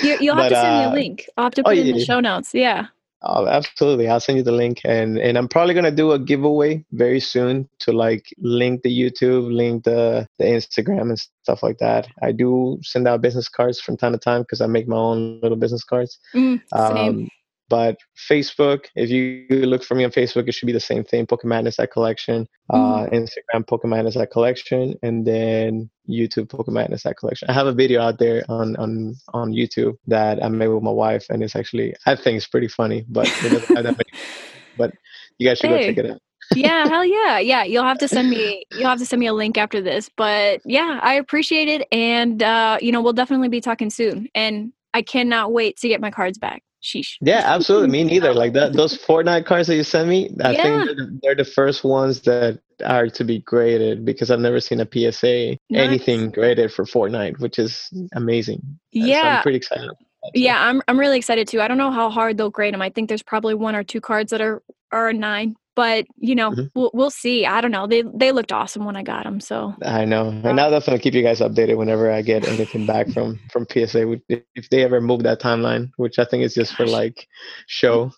[0.04, 1.26] you, will have to send me a uh, link.
[1.38, 2.54] I'll have to oh, put oh, it in the show notes.
[2.54, 2.88] Yeah.
[3.26, 4.10] Oh, absolutely.
[4.10, 7.70] I'll send you the link and and I'm probably gonna do a giveaway very soon
[7.80, 12.08] to like link the YouTube, link the, the Instagram and stuff like that.
[12.22, 15.40] I do send out business cards from time to time because I make my own
[15.42, 16.20] little business cards.
[16.36, 17.30] Mm, um,
[17.74, 17.98] but
[18.30, 21.26] Facebook, if you look for me on Facebook, it should be the same thing.
[21.26, 23.16] Pokemon Madness at Collection, uh, mm-hmm.
[23.16, 27.50] Instagram Pokemon Madness at Collection, and then YouTube Pokemon Madness at Collection.
[27.50, 30.92] I have a video out there on on on YouTube that I made with my
[30.92, 33.28] wife, and it's actually I think it's pretty funny, but
[34.78, 34.94] but
[35.40, 35.80] you guys should hey.
[35.80, 36.22] go check it out.
[36.56, 37.40] yeah, hell yeah.
[37.40, 40.12] Yeah, you'll have to send me you'll have to send me a link after this.
[40.16, 44.28] But yeah, I appreciate it and uh, you know, we'll definitely be talking soon.
[44.36, 46.62] And I cannot wait to get my cards back.
[46.84, 47.18] Sheesh.
[47.22, 47.88] Yeah, absolutely.
[47.88, 48.34] Me neither.
[48.34, 50.64] Like that, those Fortnite cards that you sent me, I yeah.
[50.64, 54.60] think they're the, they're the, first ones that are to be graded because I've never
[54.60, 55.60] seen a PSA nice.
[55.72, 58.80] anything graded for Fortnite, which is amazing.
[58.92, 59.92] Yeah, so I'm pretty excited.
[60.34, 61.62] Yeah, I'm I'm really excited too.
[61.62, 62.82] I don't know how hard they'll grade them.
[62.82, 64.62] I think there's probably one or two cards that are
[64.92, 66.68] are a nine, but you know, mm-hmm.
[66.76, 67.46] we'll, we'll see.
[67.46, 67.88] I don't know.
[67.88, 69.40] They they looked awesome when I got them.
[69.40, 73.10] So I know, and I'll definitely keep you guys updated whenever I get anything back
[73.14, 74.20] from from PSA.
[74.30, 77.28] If they ever move that timeline, which I think is just for like
[77.68, 78.12] show.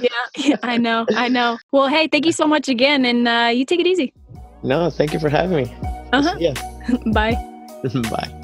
[0.00, 1.58] yeah, yeah, I know, I know.
[1.72, 4.12] Well, hey, thank you so much again, and uh, you take it easy.
[4.62, 5.74] No, thank you for having me.
[6.12, 6.36] Uh huh.
[6.38, 6.54] Yeah.
[7.12, 7.34] Bye.
[8.10, 8.42] Bye.